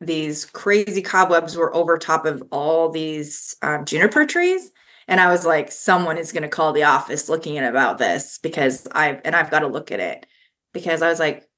[0.00, 4.70] these crazy cobwebs were over top of all these um, juniper trees.
[5.08, 8.38] And I was like, someone is going to call the office looking at about this
[8.38, 10.26] because I've, and I've got to look at it
[10.72, 11.48] because I was like,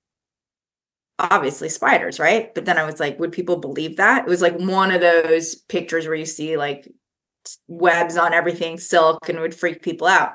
[1.19, 2.55] obviously spiders, right?
[2.55, 4.27] But then I was like, would people believe that?
[4.27, 6.91] It was like one of those pictures where you see like
[7.69, 10.35] webs on everything, silk, and would freak people out.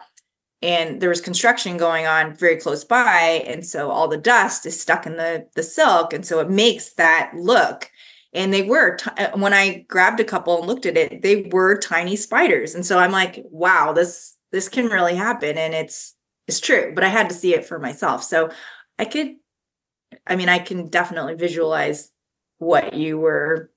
[0.61, 4.79] And there was construction going on very close by and so all the dust is
[4.79, 7.89] stuck in the the silk and so it makes that look.
[8.33, 11.49] And they were t- uh, when i grabbed a couple and looked at it they
[11.51, 12.75] were tiny spiders.
[12.75, 16.15] And so i'm like wow this this can really happen and it's
[16.47, 18.21] it's true but i had to see it for myself.
[18.23, 18.49] So
[18.97, 19.35] i could
[20.27, 22.11] i mean i can definitely visualize
[22.57, 23.71] what you were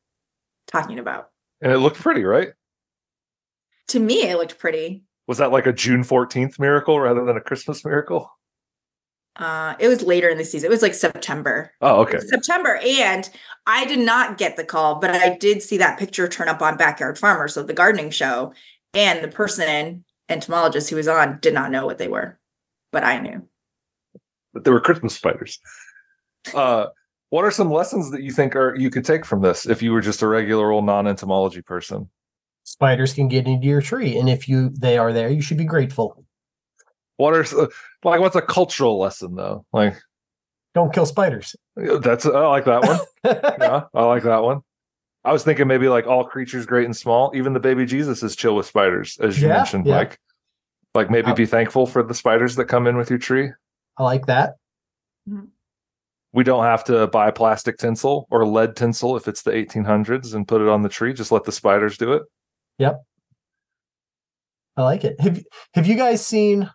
[0.66, 1.30] talking about.
[1.60, 2.52] And it looked pretty, right?
[3.92, 7.40] To me it looked pretty Was that like a June 14th miracle rather than a
[7.40, 8.30] Christmas miracle?
[9.36, 12.18] uh it was later in the season it was like september Oh, okay.
[12.20, 12.78] September.
[12.84, 13.28] And
[13.66, 16.76] I did not get the call, but I did see that picture turn up on
[16.76, 18.52] Backyard Farmer, so the gardening show.
[18.92, 22.38] And the person, entomologist who was on, did not know what they were,
[22.90, 23.48] but I knew.
[24.52, 25.58] But they were Christmas spiders.
[26.52, 26.86] Uh,
[27.30, 29.92] what are some lessons that you think are you could take from this if you
[29.92, 32.10] were just a regular old non-entomology person?
[32.64, 35.64] Spiders can get into your tree, and if you they are there, you should be
[35.64, 36.24] grateful.
[37.16, 37.44] What are
[38.04, 39.64] like what's a cultural lesson though?
[39.72, 39.94] Like
[40.74, 41.54] Don't kill spiders.
[41.76, 42.98] that's I like that one.
[43.60, 44.60] yeah, I like that one.
[45.24, 47.32] I was thinking maybe like all creatures great and small.
[47.34, 49.96] Even the baby Jesus is chill with spiders, as you Yeah, mentioned, yeah.
[49.98, 50.18] Mike.
[50.94, 53.50] Like maybe be thankful for the spiders that come in with your tree.
[53.96, 54.56] I like that.
[55.28, 55.46] Mm-hmm.
[56.34, 60.48] We don't have to buy plastic tinsel or lead tinsel if it's the 1800s and
[60.48, 61.12] put it on the tree.
[61.12, 62.22] Just let the spiders do it.
[64.76, 65.20] I like it.
[65.20, 65.42] Have
[65.74, 66.70] Have you guys seen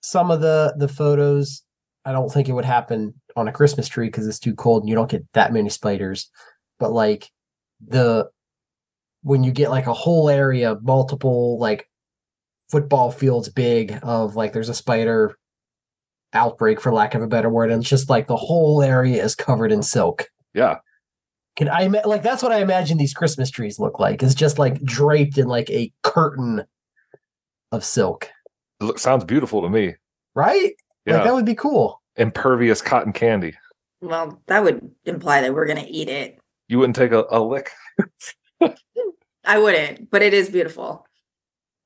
[0.00, 1.62] some of the the photos?
[2.04, 4.88] I don't think it would happen on a Christmas tree because it's too cold and
[4.88, 6.30] you don't get that many spiders.
[6.78, 7.28] But like
[7.84, 8.28] the
[9.22, 11.88] when you get like a whole area, multiple like
[12.70, 15.36] football fields big of like there's a spider
[16.32, 19.34] outbreak for lack of a better word, and it's just like the whole area is
[19.34, 20.28] covered in silk.
[20.54, 20.76] Yeah.
[21.56, 24.22] Can I like that's what I imagine these Christmas trees look like?
[24.22, 26.64] It's just like draped in like a curtain
[27.72, 28.30] of silk,
[28.80, 29.94] It look- sounds beautiful to me.
[30.34, 30.72] right?
[31.06, 31.14] Yeah.
[31.16, 32.02] Like that would be cool.
[32.16, 33.54] Impervious cotton candy.
[34.00, 36.38] Well, that would imply that we're going to eat it.
[36.68, 37.70] You wouldn't take a, a lick.
[39.44, 41.06] I wouldn't, but it is beautiful.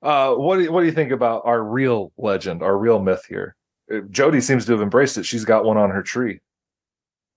[0.03, 3.25] Uh, what do you, what do you think about our real legend, our real myth
[3.29, 3.55] here?
[3.93, 5.25] Uh, Jody seems to have embraced it.
[5.25, 6.41] She's got one on her tree.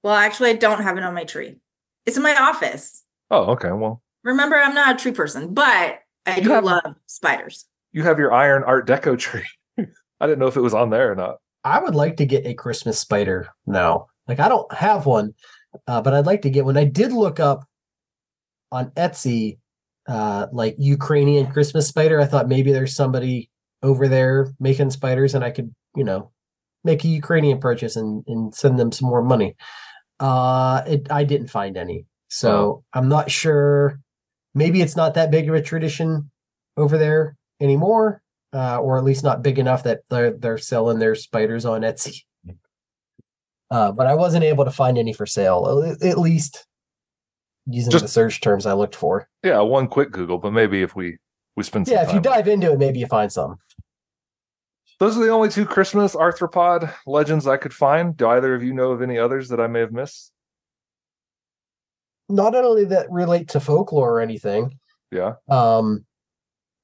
[0.02, 1.57] Well, actually, I don't have it on my tree.
[2.06, 3.04] It's in my office.
[3.32, 3.72] Oh, okay.
[3.72, 7.66] Well, Remember, I'm not a tree person, but I do have- love spiders.
[7.92, 9.46] you have your iron Art Deco tree.
[9.78, 11.38] I didn't know if it was on there or not.
[11.66, 14.08] I would like to get a Christmas spider now.
[14.28, 15.34] Like I don't have one,
[15.88, 16.78] uh, but I'd like to get one.
[16.78, 17.66] I did look up
[18.72, 19.60] on Etsy,
[20.08, 22.20] uh, like Ukrainian Christmas spider.
[22.20, 23.50] I thought maybe there's somebody
[23.82, 26.32] over there making spiders, and I could, you know,
[26.86, 29.56] make a Ukrainian purchase and and send them some more money.
[30.24, 34.00] Uh, it I didn't find any, so I'm not sure.
[34.56, 36.32] Maybe it's not that big of a tradition
[36.78, 38.24] over there anymore
[38.54, 42.22] uh, or at least not big enough that they're they're selling their spiders on Etsy.
[43.72, 46.68] Uh, but I wasn't able to find any for sale, at- least
[47.66, 49.28] using Just- the search terms I looked for.
[49.44, 51.18] Yeah, one quick Google, but maybe if we
[51.56, 53.56] we spend some Yeah, if you dive into it, maybe you find some.
[55.04, 58.16] Those are the only two Christmas arthropod legends I could find.
[58.16, 60.32] Do either of you know of any others that I may have missed?
[62.30, 64.80] Not only that relate to folklore or anything.
[65.12, 65.34] Yeah.
[65.50, 66.06] Um,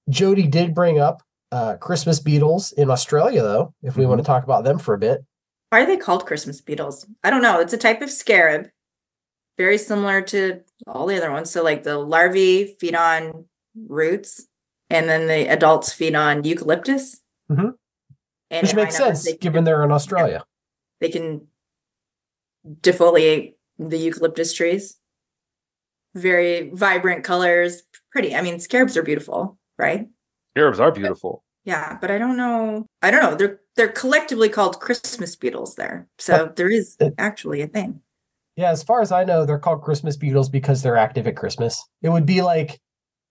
[0.09, 1.23] Jody did bring up
[1.53, 4.99] uh, Christmas beetles in Australia, though, if we want to talk about them for a
[4.99, 5.23] bit.
[5.69, 7.07] Why are they called Christmas beetles?
[7.23, 7.61] I don't know.
[7.61, 8.67] It's a type of scarab,
[9.57, 11.51] very similar to all the other ones.
[11.51, 13.45] So, like the larvae feed on
[13.87, 14.45] roots,
[14.89, 17.21] and then the adults feed on eucalyptus.
[17.49, 17.75] Mhm.
[18.51, 20.43] And Which makes sense they given they're in Australia.
[21.01, 21.47] they can
[22.81, 24.97] defoliate the eucalyptus trees.
[26.15, 28.35] Very vibrant colors, pretty.
[28.35, 30.07] I mean, scarabs are beautiful, right?
[30.55, 31.43] Arabs are beautiful.
[31.65, 32.87] Yeah, but I don't know.
[33.01, 33.35] I don't know.
[33.35, 36.07] They're they're collectively called Christmas beetles there.
[36.17, 38.01] So there is actually a thing.
[38.55, 41.81] Yeah, as far as I know, they're called Christmas beetles because they're active at Christmas.
[42.01, 42.81] It would be like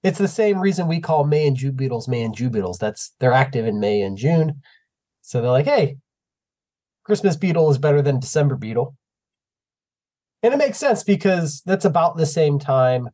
[0.04, 2.78] it's the same reason we call May and June beetles May and June beetles.
[2.78, 4.62] That's they're active in May and June.
[5.28, 5.98] So they're like, hey,
[7.04, 8.96] Christmas beetle is better than December beetle.
[10.42, 13.10] And it makes sense because that's about the same time.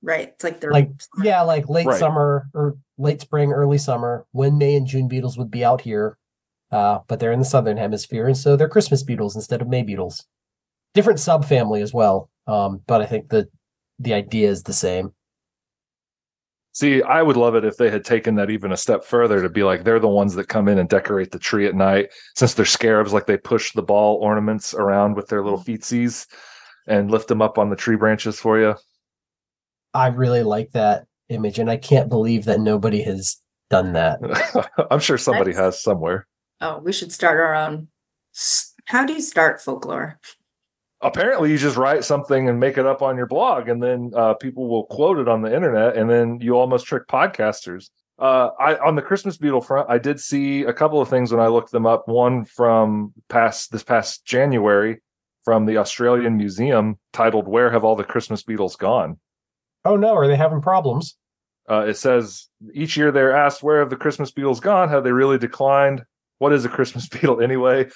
[0.00, 0.28] Right.
[0.28, 0.90] It's like they're Like,
[1.24, 1.98] yeah, like late Right.
[1.98, 6.16] summer or late spring, early summer, when May and June beetles would be out here.
[6.70, 9.82] Uh, but they're in the southern hemisphere, and so they're Christmas beetles instead of May
[9.82, 10.24] beetles.
[10.94, 12.30] Different subfamily as well.
[12.46, 13.48] Um, but I think the
[13.98, 15.14] the idea is the same.
[16.76, 19.48] See, I would love it if they had taken that even a step further to
[19.48, 22.10] be like they're the ones that come in and decorate the tree at night.
[22.34, 25.64] Since they're scarabs, like they push the ball ornaments around with their little mm.
[25.64, 26.26] feetsies
[26.86, 28.74] and lift them up on the tree branches for you.
[29.94, 33.38] I really like that image, and I can't believe that nobody has
[33.70, 34.20] done that.
[34.90, 36.26] I'm sure somebody That's- has somewhere.
[36.60, 37.88] oh, we should start our own.
[38.84, 40.20] How do you start folklore?
[41.06, 44.34] Apparently, you just write something and make it up on your blog, and then uh,
[44.34, 47.90] people will quote it on the internet, and then you almost trick podcasters.
[48.18, 51.40] Uh, I on the Christmas beetle front, I did see a couple of things when
[51.40, 52.08] I looked them up.
[52.08, 55.00] One from past this past January
[55.44, 59.20] from the Australian Museum titled "Where Have All the Christmas Beetles Gone?"
[59.84, 61.16] Oh no, are they having problems?
[61.70, 64.88] Uh, it says each year they're asked, "Where have the Christmas beetles gone?
[64.88, 66.02] Have they really declined?
[66.38, 67.90] What is a Christmas beetle anyway?"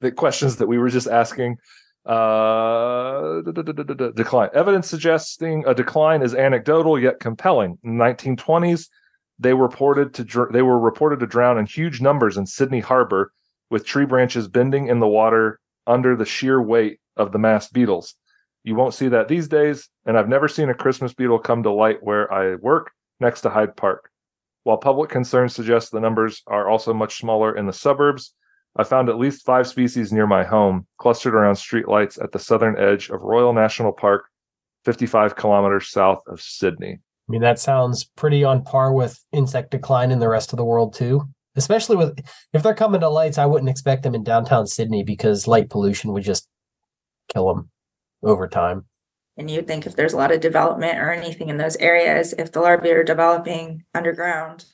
[0.00, 1.58] The questions that we were just asking.
[2.06, 3.40] Uh,
[4.14, 4.48] decline.
[4.54, 7.78] Evidence suggesting a decline is anecdotal yet compelling.
[7.82, 8.88] In the 1920s,
[9.40, 13.32] they reported to dr- they were reported to drown in huge numbers in Sydney Harbor,
[13.70, 18.14] with tree branches bending in the water under the sheer weight of the massed beetles.
[18.62, 21.72] You won't see that these days, and I've never seen a Christmas beetle come to
[21.72, 24.10] light where I work next to Hyde Park.
[24.62, 28.32] While public concerns suggest the numbers are also much smaller in the suburbs,
[28.78, 32.78] I found at least five species near my home, clustered around streetlights at the southern
[32.78, 34.26] edge of Royal National Park,
[34.84, 36.98] 55 kilometers south of Sydney.
[37.28, 40.64] I mean, that sounds pretty on par with insect decline in the rest of the
[40.64, 41.22] world too.
[41.56, 42.20] Especially with
[42.52, 46.12] if they're coming to lights, I wouldn't expect them in downtown Sydney because light pollution
[46.12, 46.46] would just
[47.32, 47.70] kill them
[48.22, 48.84] over time.
[49.38, 52.52] And you'd think if there's a lot of development or anything in those areas, if
[52.52, 54.66] the larvae are developing underground,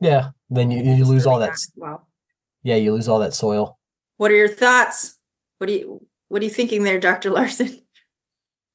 [0.00, 1.56] Yeah, then you, you lose all that.
[1.76, 2.06] Wow.
[2.62, 3.78] Yeah, you lose all that soil.
[4.16, 5.16] What are your thoughts?
[5.58, 7.30] What do you what are you thinking there, Dr.
[7.30, 7.80] Larson?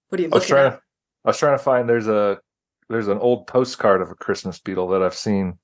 [0.09, 0.75] What are you I was trying at?
[0.75, 0.81] to,
[1.25, 2.37] I was trying to find there's a
[2.89, 5.57] there's an old postcard of a Christmas beetle that I've seen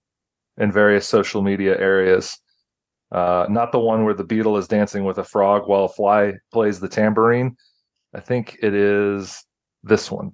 [0.58, 2.40] in various social media areas.
[3.12, 6.34] Uh, not the one where the beetle is dancing with a frog while a fly
[6.52, 7.56] plays the tambourine.
[8.16, 9.46] I think it is
[9.84, 10.32] this one.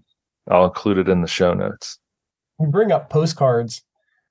[0.49, 1.99] I'll include it in the show notes.
[2.59, 3.84] You bring up postcards.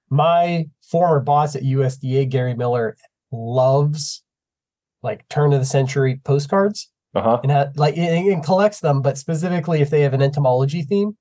[0.09, 2.97] My former boss at USDA, Gary Miller,
[3.33, 4.23] loves
[5.03, 7.41] like turn of the century postcards Uh huh.
[7.43, 11.17] and ha- like and, and collects them, but specifically if they have an entomology theme.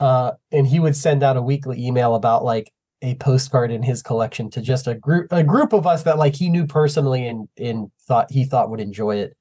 [0.00, 2.72] Uh, and he would send out a weekly email about like
[3.02, 6.34] a postcard in his collection to just a group a group of us that like
[6.34, 9.36] he knew personally and and thought he thought would enjoy it.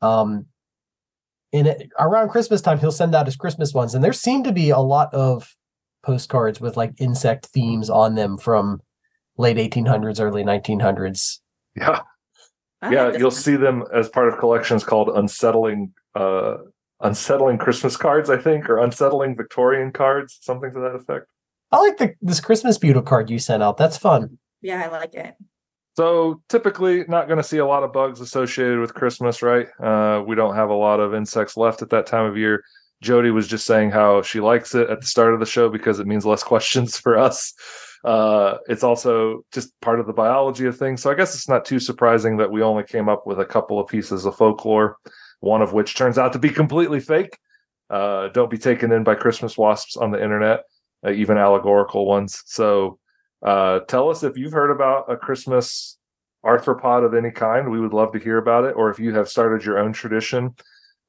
[0.00, 0.46] Um,
[1.52, 4.52] and it, around Christmas time, he'll send out his Christmas ones, and there seem to
[4.52, 5.54] be a lot of
[6.02, 8.80] postcards with like insect themes on them from
[9.36, 11.38] late 1800s, early 1900s.
[11.76, 12.00] Yeah.
[12.80, 13.36] I yeah, like you'll one.
[13.36, 16.56] see them as part of collections called unsettling uh
[17.00, 21.26] unsettling Christmas cards, I think, or unsettling Victorian cards, something to that effect.
[21.70, 23.76] I like the this Christmas beetle card you sent out.
[23.76, 24.38] That's fun.
[24.60, 25.34] Yeah, I like it.
[25.94, 29.68] So typically not going to see a lot of bugs associated with Christmas, right?
[29.80, 32.62] Uh, we don't have a lot of insects left at that time of year.
[33.02, 35.98] Jody was just saying how she likes it at the start of the show because
[35.98, 37.52] it means less questions for us.
[38.04, 41.00] Uh, it's also just part of the biology of things.
[41.02, 43.78] So I guess it's not too surprising that we only came up with a couple
[43.78, 44.96] of pieces of folklore,
[45.40, 47.38] one of which turns out to be completely fake.
[47.90, 50.64] Uh, don't be taken in by Christmas wasps on the internet,
[51.06, 52.42] uh, even allegorical ones.
[52.46, 52.98] So
[53.42, 55.98] uh, tell us if you've heard about a Christmas
[56.44, 57.70] arthropod of any kind.
[57.70, 58.72] We would love to hear about it.
[58.72, 60.54] Or if you have started your own tradition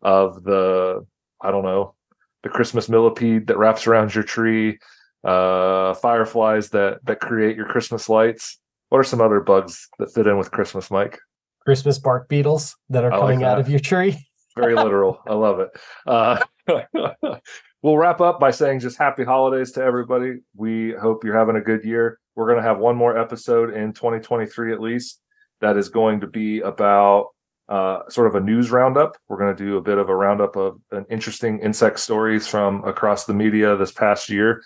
[0.02, 1.06] of the,
[1.41, 1.95] I don't know,
[2.44, 4.78] the Christmas millipede that wraps around your tree,
[5.24, 8.60] uh, fireflies that that create your Christmas lights.
[8.90, 11.20] What are some other bugs that fit in with Christmas, Mike?
[11.66, 14.18] Christmas bark beetles that are I like coming out of your tree.
[14.56, 15.20] Very literal.
[15.28, 15.70] I love it.
[16.06, 16.40] Uh,
[17.82, 20.41] we'll wrap up by saying just happy holidays to everybody.
[20.56, 22.20] We hope you're having a good year.
[22.36, 25.22] We're going to have one more episode in 2023 at least
[25.62, 27.30] that is going to be about
[27.70, 29.18] uh, sort of a news roundup.
[29.28, 32.84] We're going to do a bit of a roundup of an interesting insect stories from
[32.84, 34.62] across the media this past year.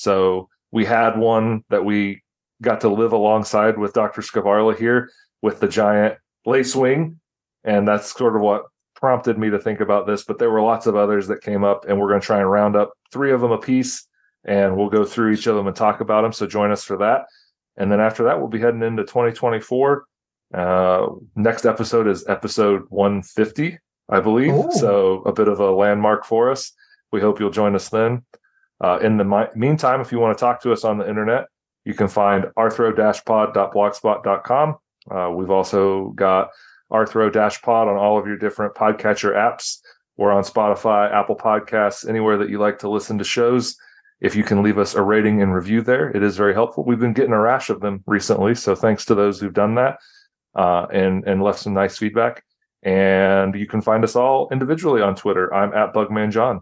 [0.00, 2.22] So we had one that we
[2.62, 4.22] got to live alongside with Dr.
[4.22, 5.10] Skvarla here
[5.42, 6.16] with the giant
[6.46, 7.16] lacewing.
[7.64, 8.64] And that's sort of what
[8.94, 10.24] prompted me to think about this.
[10.24, 12.50] But there were lots of others that came up, and we're going to try and
[12.50, 14.06] round up three of them a piece,
[14.44, 16.32] and we'll go through each of them and talk about them.
[16.32, 17.26] So join us for that.
[17.76, 20.04] And then after that, we'll be heading into 2024.
[20.54, 21.06] Uh,
[21.36, 23.78] next episode is episode 150,
[24.08, 24.54] I believe.
[24.54, 24.70] Ooh.
[24.72, 26.72] So a bit of a landmark for us.
[27.12, 28.24] We hope you'll join us then.
[28.80, 31.46] Uh, in the mi- meantime, if you want to talk to us on the internet,
[31.84, 34.76] you can find arthro-pod.blogspot.com.
[35.10, 36.50] Uh, we've also got
[36.92, 39.78] arthro-pod on all of your different podcatcher apps.
[40.16, 43.76] We're on Spotify, Apple Podcasts, anywhere that you like to listen to shows.
[44.20, 46.84] If you can leave us a rating and review there, it is very helpful.
[46.84, 49.98] We've been getting a rash of them recently, so thanks to those who've done that
[50.54, 52.44] uh, and and left some nice feedback.
[52.82, 55.54] And you can find us all individually on Twitter.
[55.54, 56.60] I'm at Bugman John.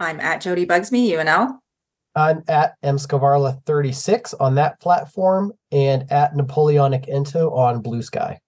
[0.00, 1.58] I'm at Jody Bugsme, UNL.
[2.16, 8.40] I'm at mskvarla36 on that platform and at Napoleonic Ento on Blue Sky.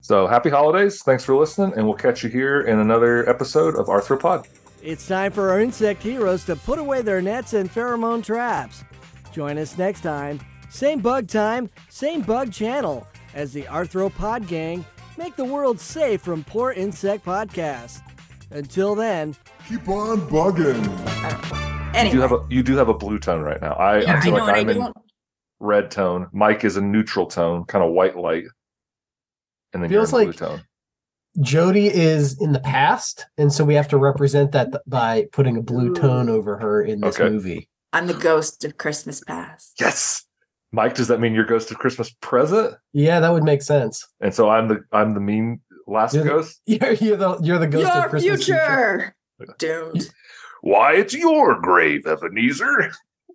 [0.00, 1.02] So happy holidays.
[1.02, 4.46] Thanks for listening, and we'll catch you here in another episode of Arthropod.
[4.80, 8.84] It's time for our insect heroes to put away their nets and pheromone traps.
[9.32, 10.38] Join us next time,
[10.70, 14.84] same bug time, same bug channel, as the Arthropod gang
[15.18, 18.00] make the world safe from poor insect podcasts.
[18.50, 19.36] Until then,
[19.68, 20.86] Keep on bugging.
[21.94, 22.04] I.
[22.04, 23.72] You do have a you do have a blue tone right now.
[23.74, 24.92] I, yeah, I I feel know, like and I I'm in
[25.60, 26.28] red tone.
[26.32, 28.44] Mike is a neutral tone, kind of white light,
[29.72, 30.62] and then Feels you're in like- blue tone.
[31.40, 35.62] Jody is in the past, and so we have to represent that by putting a
[35.62, 37.28] blue tone over her in this Okay.
[37.28, 37.68] movie.
[37.92, 39.74] I'm the ghost of Christmas past.
[39.78, 40.24] Yes,
[40.72, 40.94] Mike.
[40.94, 42.74] Does that mean you're Ghost of Christmas Present?
[42.92, 44.06] Yeah, that would make sense.
[44.20, 46.60] And so I'm the I'm the mean last You're the- ghost.
[46.66, 49.14] You're, you're the you're the ghost Your of Christmas future.
[49.58, 50.10] Doomed.
[50.60, 52.90] Why, it's your grave, Ebenezer.